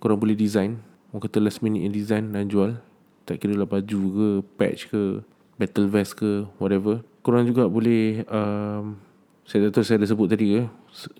korang 0.00 0.18
boleh 0.18 0.34
design. 0.34 0.80
Orang 1.12 1.28
kata 1.28 1.38
last 1.38 1.60
minute 1.60 1.84
yang 1.84 1.92
design 1.92 2.32
dan 2.32 2.48
jual. 2.48 2.80
Tak 3.28 3.44
kira 3.44 3.54
lah 3.54 3.68
baju 3.68 4.00
ke 4.10 4.28
patch 4.56 4.88
ke 4.90 5.20
battle 5.60 5.88
vest 5.92 6.16
ke 6.16 6.48
whatever. 6.56 7.04
Korang 7.20 7.44
juga 7.44 7.68
boleh 7.68 8.24
um, 8.32 8.96
saya 9.44 9.68
tak 9.68 9.76
tahu 9.76 9.84
saya 9.84 10.00
dah 10.00 10.08
sebut 10.08 10.26
tadi 10.32 10.46
ke 10.56 10.62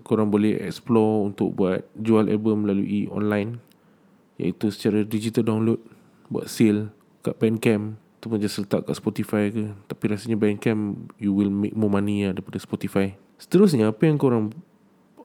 korang 0.02 0.32
boleh 0.32 0.56
explore 0.64 1.28
untuk 1.28 1.52
buat 1.54 1.84
jual 1.98 2.26
album 2.26 2.64
melalui 2.64 3.06
online 3.12 3.60
iaitu 4.40 4.72
secara 4.72 5.04
digital 5.04 5.44
download 5.44 5.82
buat 6.32 6.48
sale 6.48 6.94
kat 7.20 7.36
Bandcamp 7.36 8.00
tu 8.20 8.28
pun 8.28 8.36
just 8.36 8.60
letak 8.60 8.84
kat 8.84 8.94
Spotify 8.94 9.48
ke. 9.48 9.72
Tapi 9.88 10.04
rasanya 10.12 10.36
Bandcamp 10.36 11.10
you 11.16 11.32
will 11.32 11.50
make 11.50 11.72
more 11.72 11.90
money 11.90 12.28
lah 12.28 12.36
daripada 12.36 12.60
Spotify. 12.60 13.16
Seterusnya 13.40 13.88
apa 13.88 14.04
yang 14.04 14.20
korang 14.20 14.52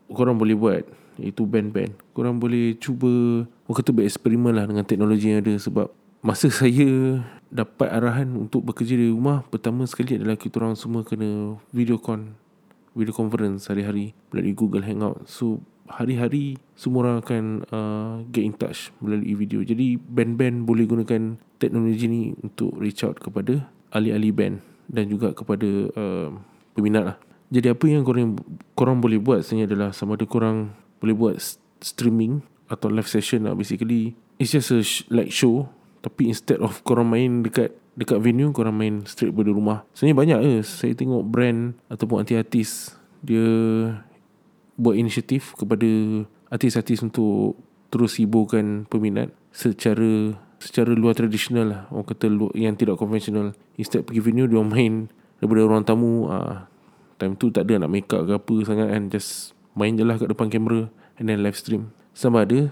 korang 0.07 0.39
boleh 0.39 0.55
buat? 0.55 0.83
Iaitu 1.15 1.47
band-band. 1.47 1.95
Korang 2.11 2.43
boleh 2.43 2.75
cuba 2.75 3.43
Orang 3.67 3.77
kata 3.79 3.95
bereksperimen 3.95 4.51
lah 4.51 4.67
Dengan 4.67 4.83
teknologi 4.83 5.31
yang 5.31 5.39
ada 5.39 5.55
Sebab 5.55 5.87
Masa 6.19 6.51
saya 6.59 7.23
Dapat 7.47 7.87
arahan 7.87 8.35
Untuk 8.35 8.67
bekerja 8.67 8.99
di 8.99 9.07
rumah 9.07 9.47
Pertama 9.47 9.87
sekali 9.87 10.19
adalah 10.19 10.35
Kita 10.35 10.59
orang 10.59 10.75
semua 10.75 11.07
kena 11.07 11.55
Video 11.71 11.95
con 12.03 12.35
Video 12.91 13.15
conference 13.15 13.71
Hari-hari 13.71 14.11
Melalui 14.31 14.51
Google 14.51 14.83
Hangout. 14.83 15.23
So 15.23 15.63
Hari-hari 15.85 16.57
Semua 16.73 17.05
orang 17.05 17.17
akan 17.21 17.43
uh, 17.69 18.13
Get 18.33 18.43
in 18.45 18.55
touch 18.57 18.89
Melalui 18.99 19.37
video 19.37 19.61
Jadi 19.61 19.97
band-band 20.01 20.65
Boleh 20.65 20.89
gunakan 20.89 21.37
Teknologi 21.61 22.05
ni 22.09 22.21
Untuk 22.41 22.73
reach 22.81 23.05
out 23.05 23.21
kepada 23.21 23.69
Ahli-ahli 23.93 24.33
band 24.33 24.65
Dan 24.89 25.07
juga 25.07 25.31
kepada 25.31 25.67
uh, 25.93 26.33
Peminat 26.73 27.05
lah 27.05 27.17
jadi 27.53 27.77
apa 27.77 27.85
yang 27.85 28.01
korang 28.01 28.41
korang 28.73 28.97
boleh 28.97 29.21
buat 29.21 29.45
sebenarnya 29.45 29.69
adalah 29.69 29.89
sama 29.93 30.17
ada 30.17 30.25
korang 30.25 30.73
boleh 30.97 31.13
buat 31.13 31.37
streaming 31.81 32.41
atau 32.65 32.89
live 32.89 33.09
session 33.09 33.45
lah 33.45 33.53
basically. 33.53 34.17
It's 34.41 34.51
just 34.51 34.73
a 34.73 34.81
sh- 34.81 35.05
like 35.13 35.29
show 35.29 35.69
tapi 36.01 36.29
instead 36.29 36.61
of 36.61 36.81
korang 36.85 37.09
main 37.09 37.45
dekat 37.45 37.73
dekat 37.97 38.21
venue 38.21 38.49
korang 38.49 38.75
main 38.75 39.05
straight 39.05 39.33
pada 39.33 39.53
rumah. 39.53 39.85
Sebenarnya 39.93 40.17
banyak 40.17 40.39
ke 40.41 40.51
saya 40.65 40.93
tengok 40.97 41.23
brand 41.25 41.77
ataupun 41.89 42.25
artis 42.25 42.97
dia 43.21 43.45
buat 44.75 44.95
inisiatif 44.95 45.55
kepada 45.55 45.87
artis-artis 46.51 47.03
untuk 47.03 47.59
terus 47.89 48.19
hiburkan 48.19 48.87
peminat 48.91 49.31
secara 49.55 50.35
secara 50.59 50.91
luar 50.91 51.15
tradisional 51.15 51.65
lah. 51.67 51.81
Orang 51.91 52.07
kata 52.07 52.27
luar, 52.27 52.51
yang 52.55 52.75
tidak 52.75 52.99
konvensional 52.99 53.55
instead 53.79 54.03
pergi 54.03 54.23
venue 54.23 54.47
dia 54.47 54.59
main 54.59 55.07
daripada 55.39 55.61
orang 55.63 55.83
tamu. 55.85 56.27
Ah 56.31 56.67
Time 57.15 57.39
tu 57.39 57.47
tak 57.47 57.63
ada 57.63 57.87
nak 57.87 57.91
make 57.95 58.11
up 58.11 58.27
ke 58.27 58.35
apa 58.35 58.55
sangat 58.67 58.87
kan. 58.91 59.03
Just 59.07 59.55
main 59.71 59.95
je 59.95 60.03
lah 60.03 60.19
kat 60.19 60.27
depan 60.27 60.51
kamera 60.51 60.91
And 61.15 61.31
then 61.31 61.39
live 61.39 61.55
stream. 61.55 61.95
Sama 62.11 62.43
ada 62.43 62.71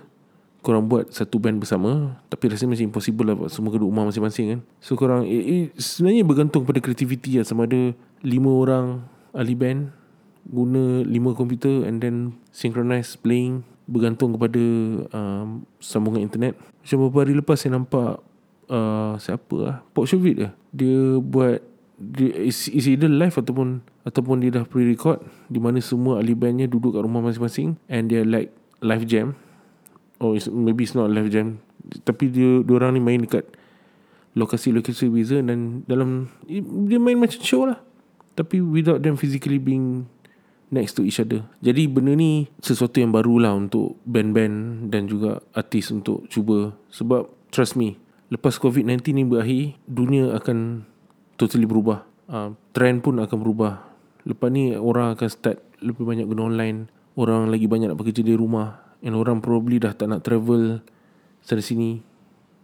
Korang 0.63 0.87
buat 0.87 1.11
satu 1.11 1.39
band 1.39 1.63
bersama. 1.63 2.19
Tapi 2.27 2.51
rasanya 2.51 2.75
macam 2.75 2.87
impossible 2.91 3.25
lah 3.27 3.35
Semua 3.47 3.71
kedua 3.71 3.87
rumah 3.87 4.03
masing-masing 4.07 4.45
kan. 4.51 4.59
So 4.83 4.99
korang 4.99 5.23
eh, 5.27 5.43
eh, 5.43 5.65
Sebenarnya 5.79 6.27
bergantung 6.27 6.67
pada 6.67 6.83
kreativiti 6.83 7.39
lah. 7.39 7.47
Sama 7.47 7.67
ada 7.67 7.95
Lima 8.19 8.51
orang 8.51 9.07
ahli 9.31 9.55
band 9.55 10.02
Guna 10.47 11.03
lima 11.03 11.32
komputer 11.36 11.88
And 11.88 12.03
then 12.03 12.39
Synchronize 12.51 13.15
playing 13.19 13.63
Bergantung 13.88 14.36
kepada 14.36 14.63
um, 15.12 15.67
Sambungan 15.79 16.23
internet. 16.23 16.56
Macam 16.56 16.97
beberapa 17.03 17.19
hari 17.27 17.34
lepas 17.36 17.58
Saya 17.60 17.79
nampak 17.79 18.19
uh, 18.71 19.15
Siapa 19.19 19.56
lah? 19.60 19.77
Pop 19.91 20.08
Shovit 20.08 20.39
lah 20.39 20.51
Dia 20.71 21.19
buat 21.19 21.73
is, 22.38 22.67
is 22.67 22.86
either 22.89 23.08
live 23.08 23.36
ataupun 23.38 23.84
ataupun 24.03 24.43
dia 24.43 24.51
dah 24.51 24.65
pre-record 24.67 25.23
di 25.47 25.60
mana 25.62 25.79
semua 25.79 26.19
ahli 26.19 26.36
bandnya 26.36 26.67
duduk 26.67 26.97
kat 26.97 27.03
rumah 27.06 27.23
masing-masing 27.23 27.79
and 27.88 28.12
dia 28.12 28.27
like 28.27 28.51
live 28.84 29.08
jam. 29.08 29.38
Or 30.19 30.36
it's, 30.36 30.47
maybe 30.51 30.84
it's 30.84 30.95
not 30.95 31.12
live 31.12 31.32
jam. 31.32 31.63
Tapi 32.03 32.32
dia 32.32 32.63
dua 32.63 32.84
orang 32.84 32.99
ni 32.99 33.01
main 33.03 33.23
dekat 33.23 33.47
lokasi-lokasi 34.34 35.13
beza 35.13 35.39
dan 35.39 35.86
dalam 35.86 36.32
dia 36.88 36.99
main 36.99 37.15
macam 37.15 37.39
show 37.43 37.63
lah. 37.67 37.79
Tapi 38.34 38.60
without 38.60 38.99
them 38.99 39.13
physically 39.15 39.62
being 39.62 40.10
next 40.73 40.97
to 40.97 41.05
each 41.05 41.21
other 41.21 41.45
jadi 41.62 41.86
benda 41.86 42.17
ni 42.17 42.49
sesuatu 42.59 42.97
yang 42.97 43.13
baru 43.13 43.38
lah 43.38 43.53
untuk 43.53 44.01
band-band 44.03 44.89
dan 44.89 45.05
juga 45.05 45.39
artis 45.53 45.93
untuk 45.93 46.25
cuba 46.27 46.73
sebab 46.89 47.29
trust 47.53 47.77
me 47.77 48.01
lepas 48.33 48.57
COVID-19 48.57 49.13
ni 49.13 49.23
berakhir 49.29 49.77
dunia 49.86 50.33
akan 50.33 50.89
totally 51.38 51.69
berubah. 51.69 52.05
Uh, 52.25 52.57
trend 52.73 53.05
pun 53.05 53.21
akan 53.21 53.38
berubah. 53.38 53.86
Lepas 54.25 54.49
ni 54.49 54.73
orang 54.73 55.13
akan 55.13 55.29
start 55.29 55.62
lebih 55.83 56.01
banyak 56.01 56.25
guna 56.25 56.49
online. 56.49 56.89
Orang 57.13 57.53
lagi 57.53 57.69
banyak 57.69 57.93
nak 57.93 57.99
bekerja 58.01 58.25
di 58.25 58.33
rumah. 58.33 58.81
And 59.03 59.13
orang 59.13 59.43
probably 59.43 59.77
dah 59.77 59.93
tak 59.93 60.09
nak 60.09 60.23
travel 60.23 60.79
sana 61.43 61.62
sini. 61.62 61.99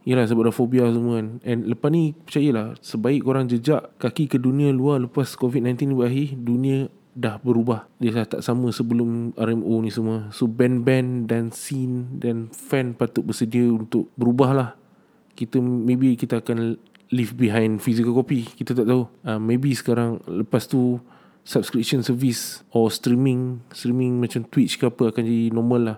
Yalah 0.08 0.26
sebab 0.26 0.50
dah 0.50 0.56
fobia 0.56 0.88
semua 0.90 1.20
kan. 1.20 1.44
And 1.44 1.68
lepas 1.68 1.92
ni 1.92 2.16
percayalah 2.16 2.80
sebaik 2.80 3.28
orang 3.28 3.52
jejak 3.52 4.00
kaki 4.00 4.32
ke 4.32 4.38
dunia 4.40 4.72
luar 4.72 5.04
lepas 5.04 5.36
COVID-19 5.36 5.92
ni 5.92 5.96
berakhir, 6.00 6.28
dunia 6.40 6.88
dah 7.18 7.42
berubah. 7.42 7.90
Dia 7.98 8.14
dah 8.14 8.38
tak 8.38 8.42
sama 8.46 8.70
sebelum 8.70 9.34
RMO 9.36 9.82
ni 9.82 9.92
semua. 9.92 10.30
So 10.34 10.46
band-band 10.46 11.30
dan 11.30 11.50
scene 11.50 12.22
dan 12.22 12.54
fan 12.54 12.94
patut 12.94 13.26
bersedia 13.26 13.66
untuk 13.70 14.14
berubah 14.16 14.52
lah. 14.54 14.70
Kita 15.34 15.60
maybe 15.62 16.20
kita 16.20 16.44
akan 16.44 16.80
leave 17.10 17.34
behind 17.34 17.82
physical 17.82 18.14
copy 18.14 18.46
kita 18.46 18.78
tak 18.78 18.86
tahu 18.86 19.10
uh, 19.26 19.42
maybe 19.42 19.74
sekarang 19.74 20.22
lepas 20.30 20.70
tu 20.70 21.02
subscription 21.42 22.06
service 22.06 22.62
or 22.70 22.94
streaming 22.94 23.66
streaming 23.74 24.22
macam 24.22 24.46
Twitch 24.46 24.78
ke 24.78 24.86
apa 24.86 25.10
akan 25.10 25.24
jadi 25.26 25.50
normal 25.50 25.82
lah 25.82 25.98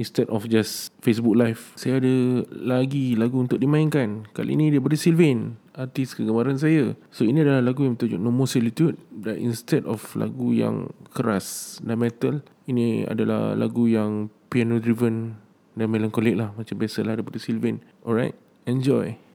instead 0.00 0.24
of 0.32 0.48
just 0.48 0.96
Facebook 1.04 1.36
live. 1.36 1.60
Saya 1.76 2.00
ada 2.00 2.48
lagi 2.48 3.12
lagu 3.20 3.36
untuk 3.36 3.60
dimainkan. 3.60 4.24
Kali 4.32 4.56
ini 4.56 4.72
daripada 4.72 4.96
Sylvain 4.96 5.60
artis 5.76 6.16
kegemaran 6.16 6.56
saya. 6.56 6.96
So 7.12 7.28
ini 7.28 7.44
adalah 7.44 7.60
lagu 7.60 7.84
yang 7.84 8.00
bertajuk 8.00 8.20
No 8.20 8.32
More 8.32 8.48
Solitude. 8.48 8.96
Dan 9.12 9.36
instead 9.52 9.84
of 9.84 10.00
lagu 10.16 10.56
yang 10.56 10.88
keras 11.12 11.76
dan 11.84 12.00
metal 12.00 12.40
ini 12.64 13.04
adalah 13.04 13.52
lagu 13.52 13.84
yang 13.84 14.32
piano 14.48 14.80
driven 14.80 15.36
dan 15.76 15.92
melancholic 15.92 16.40
lah. 16.40 16.56
Macam 16.56 16.80
biasalah 16.80 17.20
daripada 17.20 17.36
Sylvain. 17.36 17.84
Alright 18.00 18.32
enjoy 18.68 19.29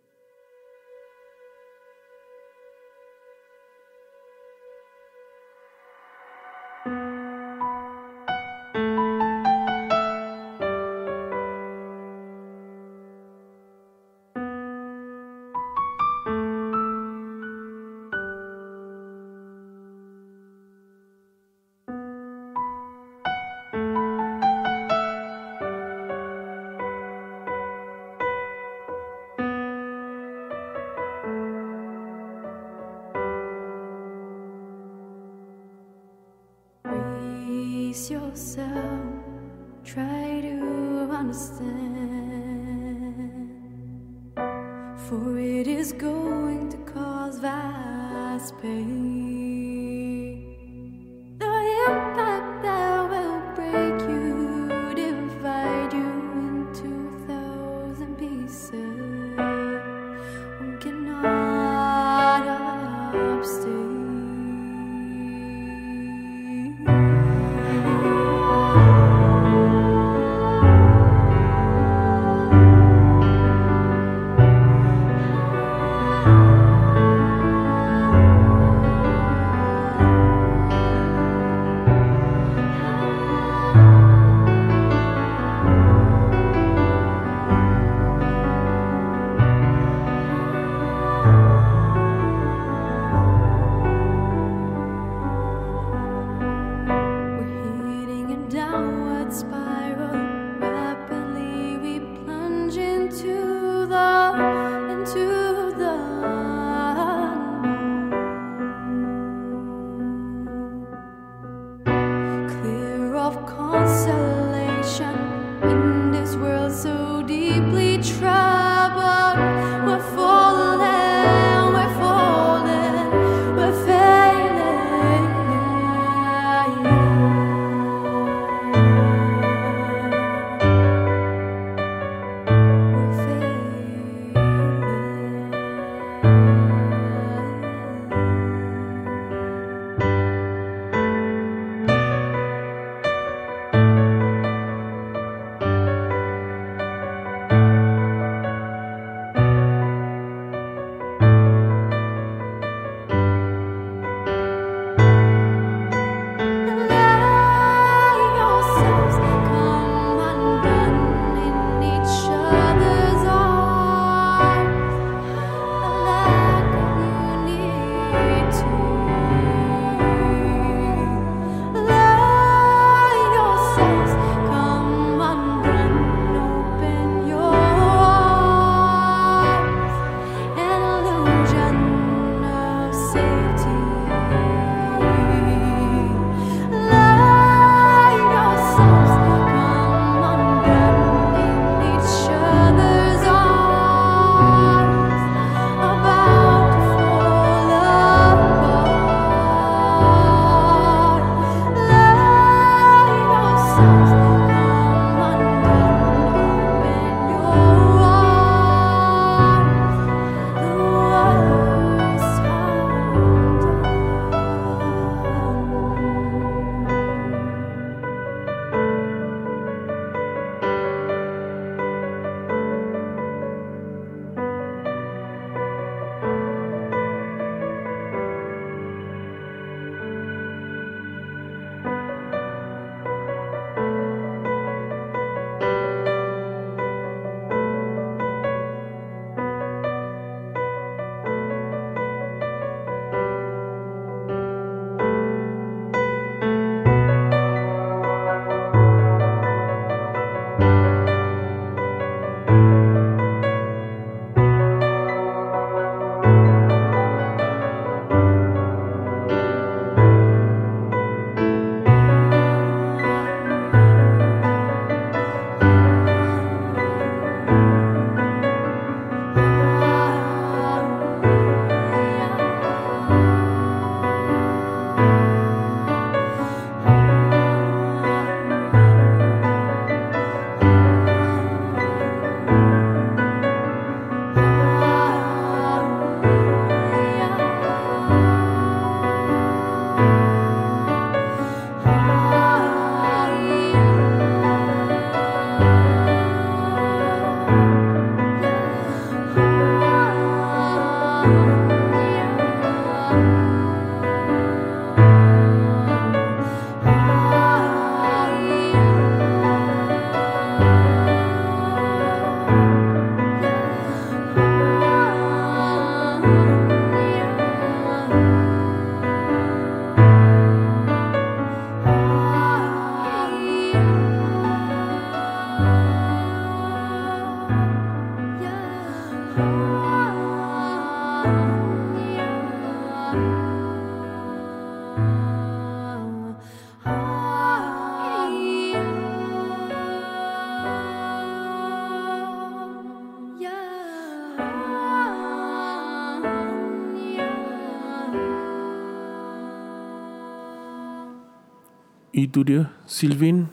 Itu 352.25 352.41
dia 352.41 352.73
Sylvain 352.89 353.45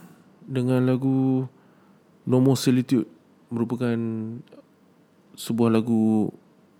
Dengan 0.49 0.89
lagu 0.89 1.45
No 2.25 2.41
More 2.41 2.57
Solitude. 2.57 3.05
Merupakan 3.53 3.97
Sebuah 5.37 5.69
lagu 5.69 6.33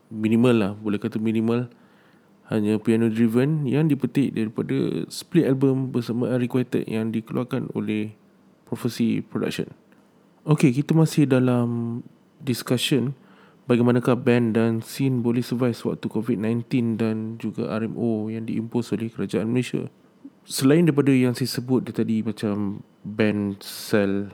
Minimal 0.10 0.56
lah 0.58 0.72
Boleh 0.74 0.98
kata 0.98 1.22
minimal. 1.22 1.70
Hanya 2.50 2.82
piano 2.82 3.14
driven 3.14 3.70
Yang 3.70 3.94
dipetik 3.94 4.34
daripada 4.34 5.06
Split 5.14 5.46
album 5.46 5.94
bersama 5.94 6.34
Unrequited 6.34 6.90
Yang 6.90 7.22
dikeluarkan 7.22 7.70
oleh 7.78 8.18
Prophecy 8.66 9.22
Production. 9.22 9.70
Okay 10.50 10.74
kita 10.74 10.98
masih 10.98 11.30
dalam 11.30 12.02
Discussion 12.42 13.14
Bagaimanakah 13.64 14.20
band 14.20 14.60
dan 14.60 14.84
scene 14.84 15.24
boleh 15.24 15.40
survive 15.40 15.72
sewaktu 15.72 16.12
COVID-19 16.12 17.00
dan 17.00 17.40
juga 17.40 17.72
RMO 17.72 18.28
yang 18.28 18.44
diimpos 18.44 18.92
oleh 18.92 19.08
kerajaan 19.08 19.48
Malaysia. 19.48 19.88
Selain 20.44 20.84
daripada 20.84 21.16
yang 21.16 21.32
saya 21.32 21.48
sebut 21.48 21.88
tadi 21.88 22.20
macam 22.20 22.84
band 23.08 23.64
sell 23.64 24.28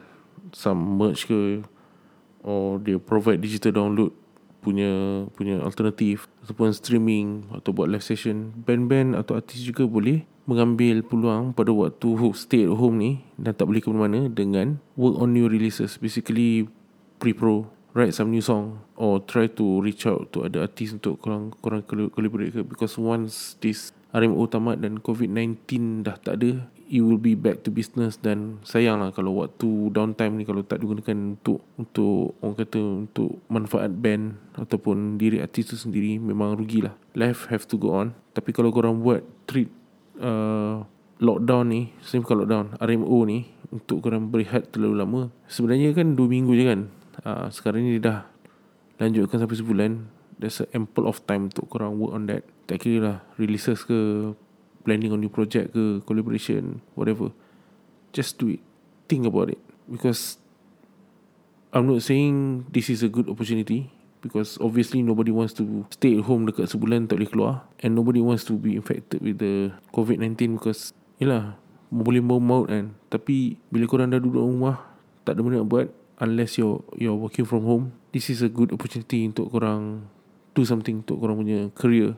some 0.50 0.98
merch 0.98 1.30
ke 1.30 1.62
or 2.42 2.82
dia 2.82 2.98
provide 2.98 3.38
digital 3.38 3.78
download 3.78 4.12
punya 4.60 5.24
punya 5.38 5.62
alternatif 5.64 6.28
ataupun 6.44 6.76
streaming 6.76 7.48
atau 7.56 7.72
buat 7.72 7.88
live 7.88 8.04
session 8.04 8.52
band-band 8.68 9.16
atau 9.16 9.40
artis 9.40 9.64
juga 9.64 9.88
boleh 9.88 10.28
mengambil 10.50 11.06
peluang 11.06 11.54
pada 11.54 11.72
waktu 11.72 12.10
stay 12.34 12.66
at 12.66 12.74
home 12.74 12.98
ni 12.98 13.12
dan 13.38 13.54
tak 13.54 13.70
boleh 13.70 13.80
ke 13.80 13.88
mana-mana 13.88 14.28
dengan 14.28 14.82
work 14.98 15.22
on 15.22 15.32
new 15.32 15.46
releases. 15.46 16.02
Basically 16.02 16.68
pre-pro 17.22 17.70
write 17.94 18.18
some 18.18 18.34
new 18.34 18.42
song 18.42 18.82
or 18.98 19.22
try 19.24 19.46
to 19.46 19.80
reach 19.80 20.10
out 20.10 20.34
to 20.34 20.46
other 20.46 20.66
artists 20.66 20.98
untuk 20.98 21.22
korang 21.22 21.54
korang 21.62 21.86
collaborate 21.86 22.52
ke. 22.52 22.66
Because 22.66 22.98
once 22.98 23.56
this 23.62 23.94
RMO 24.10 24.42
tamat 24.50 24.82
dan 24.82 24.98
COVID-19 24.98 26.02
dah 26.02 26.18
tak 26.18 26.42
ada 26.42 26.66
it 26.90 27.06
will 27.06 27.22
be 27.22 27.38
back 27.38 27.62
to 27.62 27.70
business. 27.70 28.18
Dan 28.18 28.60
sayang 28.66 29.00
lah 29.00 29.14
kalau 29.14 29.46
waktu 29.46 29.94
downtime 29.94 30.42
ni 30.42 30.44
kalau 30.44 30.66
tak 30.66 30.82
digunakan 30.82 31.38
untuk 31.38 31.62
untuk 31.78 32.36
orang 32.42 32.58
kata 32.58 32.82
untuk 32.82 33.30
manfaat 33.48 33.94
band 33.94 34.36
ataupun 34.58 35.22
diri 35.22 35.40
artis 35.40 35.70
tu 35.72 35.78
sendiri 35.78 36.18
memang 36.18 36.58
rugilah. 36.58 36.98
Life 37.14 37.48
have 37.54 37.70
to 37.70 37.78
go 37.78 37.94
on. 37.94 38.18
Tapi 38.34 38.50
kalau 38.52 38.74
korang 38.74 39.06
buat 39.06 39.22
treat 39.46 39.70
uh, 40.20 40.82
lockdown 41.22 41.70
ni 41.70 41.82
same 42.02 42.26
kalau 42.26 42.44
lockdown 42.44 42.74
RMO 42.82 43.18
ni 43.30 43.46
untuk 43.70 44.02
korang 44.02 44.34
berehat 44.34 44.74
terlalu 44.74 44.96
lama 44.98 45.22
sebenarnya 45.46 45.94
kan 45.94 46.18
2 46.18 46.26
minggu 46.26 46.52
je 46.58 46.66
kan? 46.66 46.82
Uh, 47.22 47.48
sekarang 47.54 47.86
ni 47.86 48.02
dah 48.02 48.26
lanjutkan 48.98 49.46
sampai 49.46 49.58
sebulan. 49.62 49.92
There's 50.40 50.64
a 50.64 50.72
ample 50.72 51.06
of 51.06 51.22
time 51.28 51.52
untuk 51.52 51.68
korang 51.68 52.00
work 52.00 52.16
on 52.16 52.32
that 52.32 52.48
tak 52.70 52.86
kira 52.86 52.98
lah. 53.02 53.18
Releases 53.42 53.82
ke 53.82 54.32
planning 54.86 55.10
on 55.10 55.18
new 55.26 55.34
project 55.34 55.74
ke 55.74 56.06
collaboration 56.06 56.86
whatever. 56.94 57.34
Just 58.14 58.38
do 58.38 58.54
it. 58.54 58.62
Think 59.10 59.26
about 59.26 59.50
it. 59.50 59.58
Because 59.90 60.38
I'm 61.74 61.90
not 61.90 62.06
saying 62.06 62.70
this 62.70 62.94
is 62.94 63.02
a 63.02 63.10
good 63.10 63.26
opportunity. 63.26 63.90
Because 64.22 64.62
obviously 64.62 65.02
nobody 65.02 65.34
wants 65.34 65.58
to 65.58 65.88
stay 65.90 66.14
at 66.20 66.28
home 66.30 66.46
dekat 66.46 66.70
sebulan 66.70 67.10
tak 67.10 67.18
boleh 67.18 67.30
keluar. 67.34 67.54
And 67.82 67.98
nobody 67.98 68.22
wants 68.22 68.46
to 68.52 68.54
be 68.54 68.78
infected 68.78 69.26
with 69.26 69.42
the 69.42 69.74
COVID-19 69.90 70.62
because 70.62 70.94
yelah 71.18 71.58
boleh 71.90 72.22
mau 72.22 72.38
maut 72.38 72.70
kan. 72.70 72.94
Tapi 73.10 73.58
bila 73.74 73.90
korang 73.90 74.14
dah 74.14 74.22
duduk 74.22 74.46
rumah 74.46 74.90
tak 75.26 75.38
ada 75.38 75.46
benda 75.46 75.62
nak 75.62 75.70
buat 75.70 75.88
unless 76.20 76.58
you're 76.58 76.82
you're 76.98 77.14
working 77.14 77.46
from 77.46 77.62
home 77.62 77.94
this 78.12 78.34
is 78.34 78.42
a 78.42 78.50
good 78.50 78.74
opportunity 78.74 79.30
untuk 79.30 79.54
korang 79.54 80.10
do 80.58 80.66
something 80.66 81.06
untuk 81.06 81.22
korang 81.22 81.40
punya 81.40 81.70
career 81.78 82.18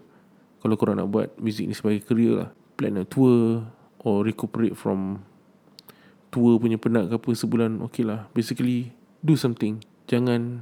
kalau 0.61 0.77
korang 0.77 1.01
nak 1.01 1.09
buat 1.09 1.33
music 1.41 1.65
ni 1.65 1.73
sebagai 1.73 2.05
career 2.05 2.33
lah. 2.37 2.49
Plan 2.77 3.01
a 3.01 3.03
tour 3.03 3.65
or 4.05 4.21
recuperate 4.21 4.77
from 4.77 5.25
tour 6.29 6.61
punya 6.61 6.77
penat 6.77 7.09
ke 7.09 7.17
apa 7.17 7.29
sebulan 7.33 7.81
okay 7.81 8.05
lah. 8.05 8.29
Basically 8.37 8.93
do 9.25 9.33
something. 9.33 9.81
Jangan 10.05 10.61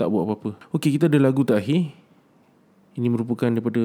tak 0.00 0.08
buat 0.08 0.24
apa-apa. 0.26 0.50
Okay 0.74 0.96
kita 0.96 1.06
ada 1.12 1.20
lagu 1.20 1.44
terakhir. 1.44 1.92
Ini 2.94 3.06
merupakan 3.12 3.50
daripada 3.52 3.84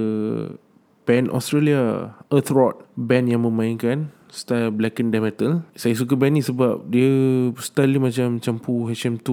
band 1.04 1.34
Australia 1.34 2.14
Earth 2.30 2.54
Rod 2.54 2.86
band 2.94 3.28
yang 3.28 3.42
memainkan 3.42 4.14
style 4.30 4.70
black 4.74 5.02
and 5.02 5.10
death 5.14 5.26
metal. 5.26 5.66
Saya 5.74 5.94
suka 5.98 6.14
band 6.14 6.38
ni 6.38 6.42
sebab 6.46 6.86
dia 6.88 7.10
style 7.60 7.98
dia 7.98 8.02
macam 8.02 8.28
campur 8.38 8.90
HM2 8.90 9.30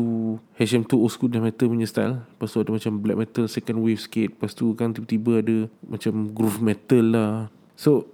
HM2 0.56 0.92
old 0.96 1.12
school 1.12 1.30
death 1.30 1.44
metal 1.44 1.68
punya 1.70 1.88
style. 1.88 2.24
Lepas 2.24 2.52
tu 2.52 2.58
ada 2.60 2.70
macam 2.72 2.92
black 3.00 3.18
metal 3.18 3.44
second 3.46 3.78
wave 3.84 4.00
sikit. 4.00 4.34
Lepas 4.36 4.52
tu 4.56 4.72
kan 4.74 4.92
tiba-tiba 4.96 5.32
ada 5.44 5.56
macam 5.86 6.12
groove 6.32 6.60
metal 6.60 7.04
lah. 7.12 7.32
So 7.76 8.08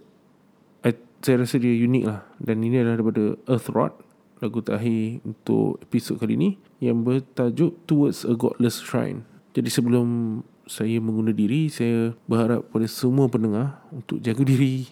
I, 0.83 0.95
saya 1.23 1.47
rasa 1.47 1.63
dia 1.63 1.73
unik 1.73 2.05
lah. 2.05 2.27
Dan 2.43 2.63
ini 2.67 2.83
adalah 2.83 2.99
daripada 2.99 3.25
Earth 3.47 3.71
Rod 3.71 3.95
lagu 4.43 4.59
terakhir 4.59 5.23
untuk 5.23 5.79
episod 5.87 6.19
kali 6.19 6.35
ni 6.35 6.51
yang 6.83 7.07
bertajuk 7.07 7.79
Towards 7.87 8.27
a 8.27 8.35
Godless 8.35 8.83
Shrine. 8.83 9.23
Jadi 9.55 9.71
sebelum 9.71 10.43
saya 10.67 10.99
mengundur 10.99 11.35
diri, 11.35 11.71
saya 11.71 12.17
berharap 12.27 12.67
pada 12.71 12.87
semua 12.91 13.31
pendengar 13.31 13.83
untuk 13.95 14.19
jaga 14.19 14.43
diri, 14.43 14.91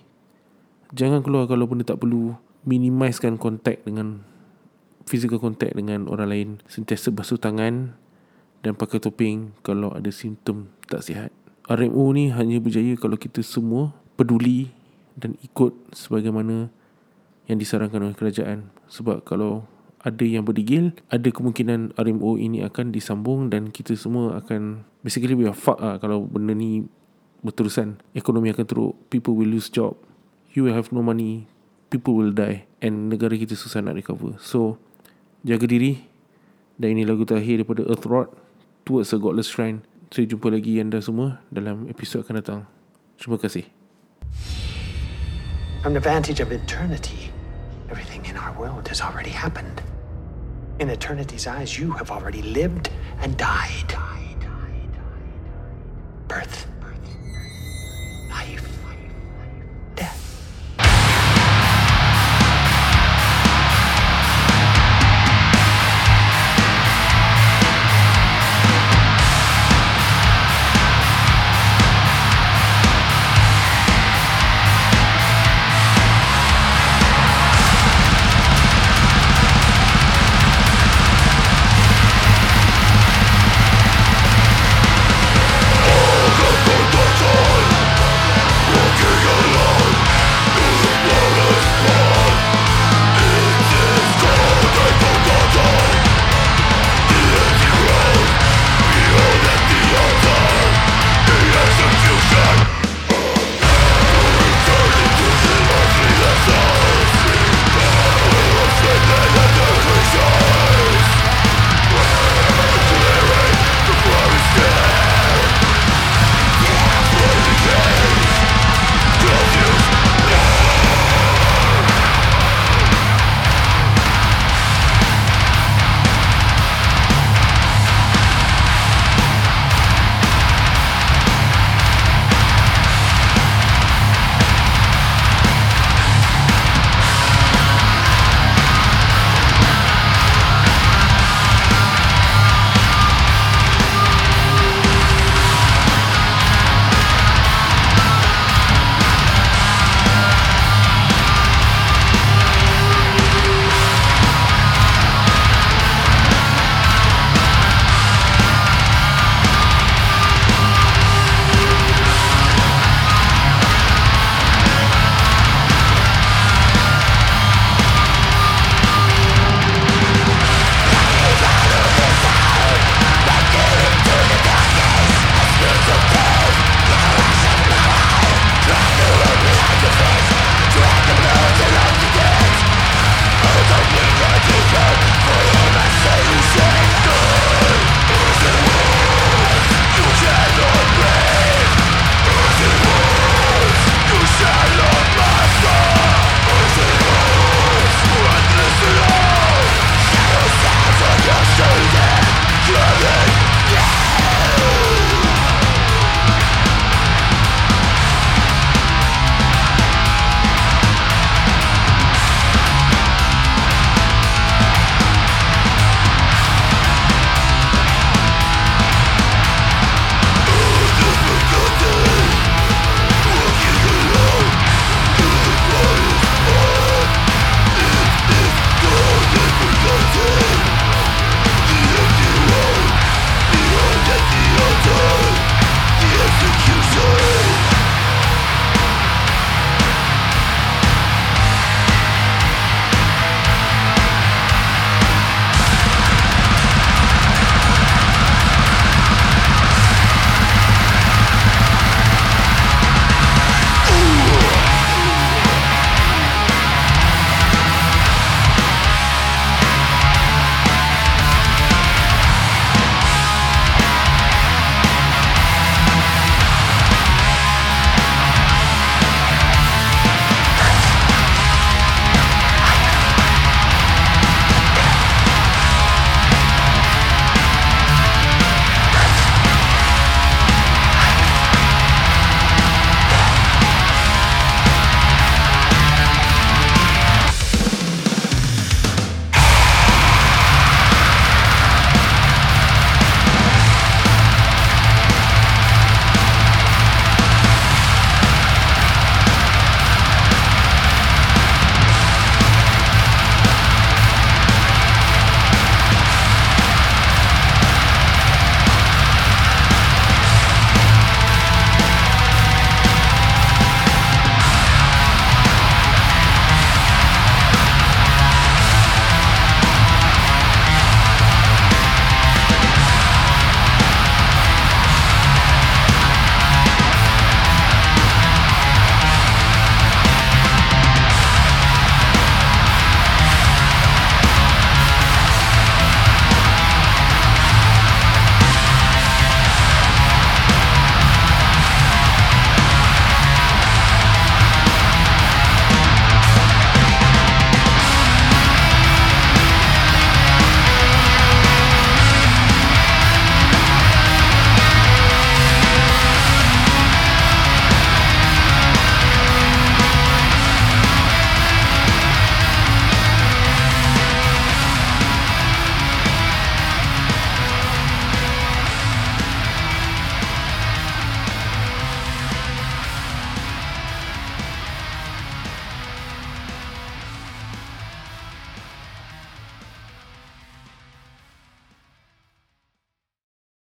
Jangan 0.90 1.22
keluar 1.22 1.46
kalau 1.46 1.70
benda 1.70 1.86
tak 1.86 2.02
perlu 2.02 2.34
Minimizekan 2.66 3.38
kontak 3.38 3.86
dengan 3.86 4.26
Physical 5.06 5.42
contact 5.42 5.74
dengan 5.74 6.06
orang 6.06 6.28
lain. 6.30 6.48
Sentiasa 6.66 7.14
basuh 7.14 7.38
tangan 7.38 7.94
Dan 8.58 8.74
pakai 8.74 8.98
topeng 8.98 9.54
Kalau 9.62 9.94
ada 9.94 10.10
simptom 10.10 10.66
tak 10.90 11.06
sihat. 11.06 11.30
RMO 11.70 12.10
ni 12.10 12.34
hanya 12.34 12.58
berjaya 12.58 12.98
kalau 12.98 13.14
kita 13.14 13.38
semua 13.46 13.94
Peduli 14.18 14.74
Dan 15.14 15.38
ikut 15.46 15.94
sebagaimana 15.94 16.74
Yang 17.46 17.58
disarankan 17.70 18.10
oleh 18.10 18.16
kerajaan. 18.18 18.74
Sebab 18.90 19.22
kalau 19.22 19.70
ada 20.02 20.26
yang 20.26 20.42
berdegil 20.42 20.90
Ada 21.06 21.30
kemungkinan 21.30 21.94
RMO 21.94 22.34
ini 22.34 22.66
akan 22.66 22.90
disambung 22.90 23.46
Dan 23.46 23.70
kita 23.70 23.94
semua 23.94 24.42
akan 24.42 24.82
Basically 25.06 25.38
we 25.38 25.46
are 25.46 25.54
fuck 25.54 25.78
lah 25.78 26.02
Kalau 26.02 26.26
benda 26.26 26.50
ni 26.50 26.82
berterusan. 27.46 28.02
Ekonomi 28.10 28.50
akan 28.50 28.66
teruk 28.66 28.94
People 29.06 29.38
will 29.38 29.54
lose 29.54 29.70
job 29.70 30.09
you 30.52 30.66
will 30.66 30.74
have 30.74 30.90
no 30.90 31.02
money, 31.02 31.46
people 31.90 32.14
will 32.14 32.34
die 32.34 32.66
and 32.82 33.12
negara 33.12 33.38
kita 33.38 33.54
susah 33.54 33.84
nak 33.84 33.94
recover. 33.94 34.34
So, 34.42 34.80
jaga 35.46 35.68
diri. 35.68 36.06
Dan 36.80 36.96
ini 36.96 37.04
lagu 37.04 37.28
terakhir 37.28 37.60
daripada 37.60 37.84
Earth 37.84 38.08
Rod, 38.08 38.28
Towards 38.88 39.12
a 39.12 39.20
Godless 39.20 39.52
Shrine. 39.52 39.84
Saya 40.08 40.26
jumpa 40.26 40.48
lagi 40.48 40.80
anda 40.80 40.98
semua 40.98 41.44
dalam 41.52 41.86
episod 41.86 42.24
akan 42.24 42.34
datang. 42.40 42.60
Terima 43.20 43.36
kasih. 43.36 43.68
From 45.84 45.92
the 45.92 46.00
vantage 46.00 46.40
of 46.40 46.50
eternity, 46.50 47.28
everything 47.92 48.24
in 48.24 48.34
our 48.34 48.52
world 48.56 48.88
has 48.88 49.04
already 49.04 49.30
happened. 49.30 49.84
In 50.80 50.88
eternity's 50.88 51.44
eyes, 51.44 51.76
you 51.76 51.92
have 51.92 52.08
already 52.08 52.40
lived 52.40 52.88
and 53.20 53.36
died. 53.36 53.92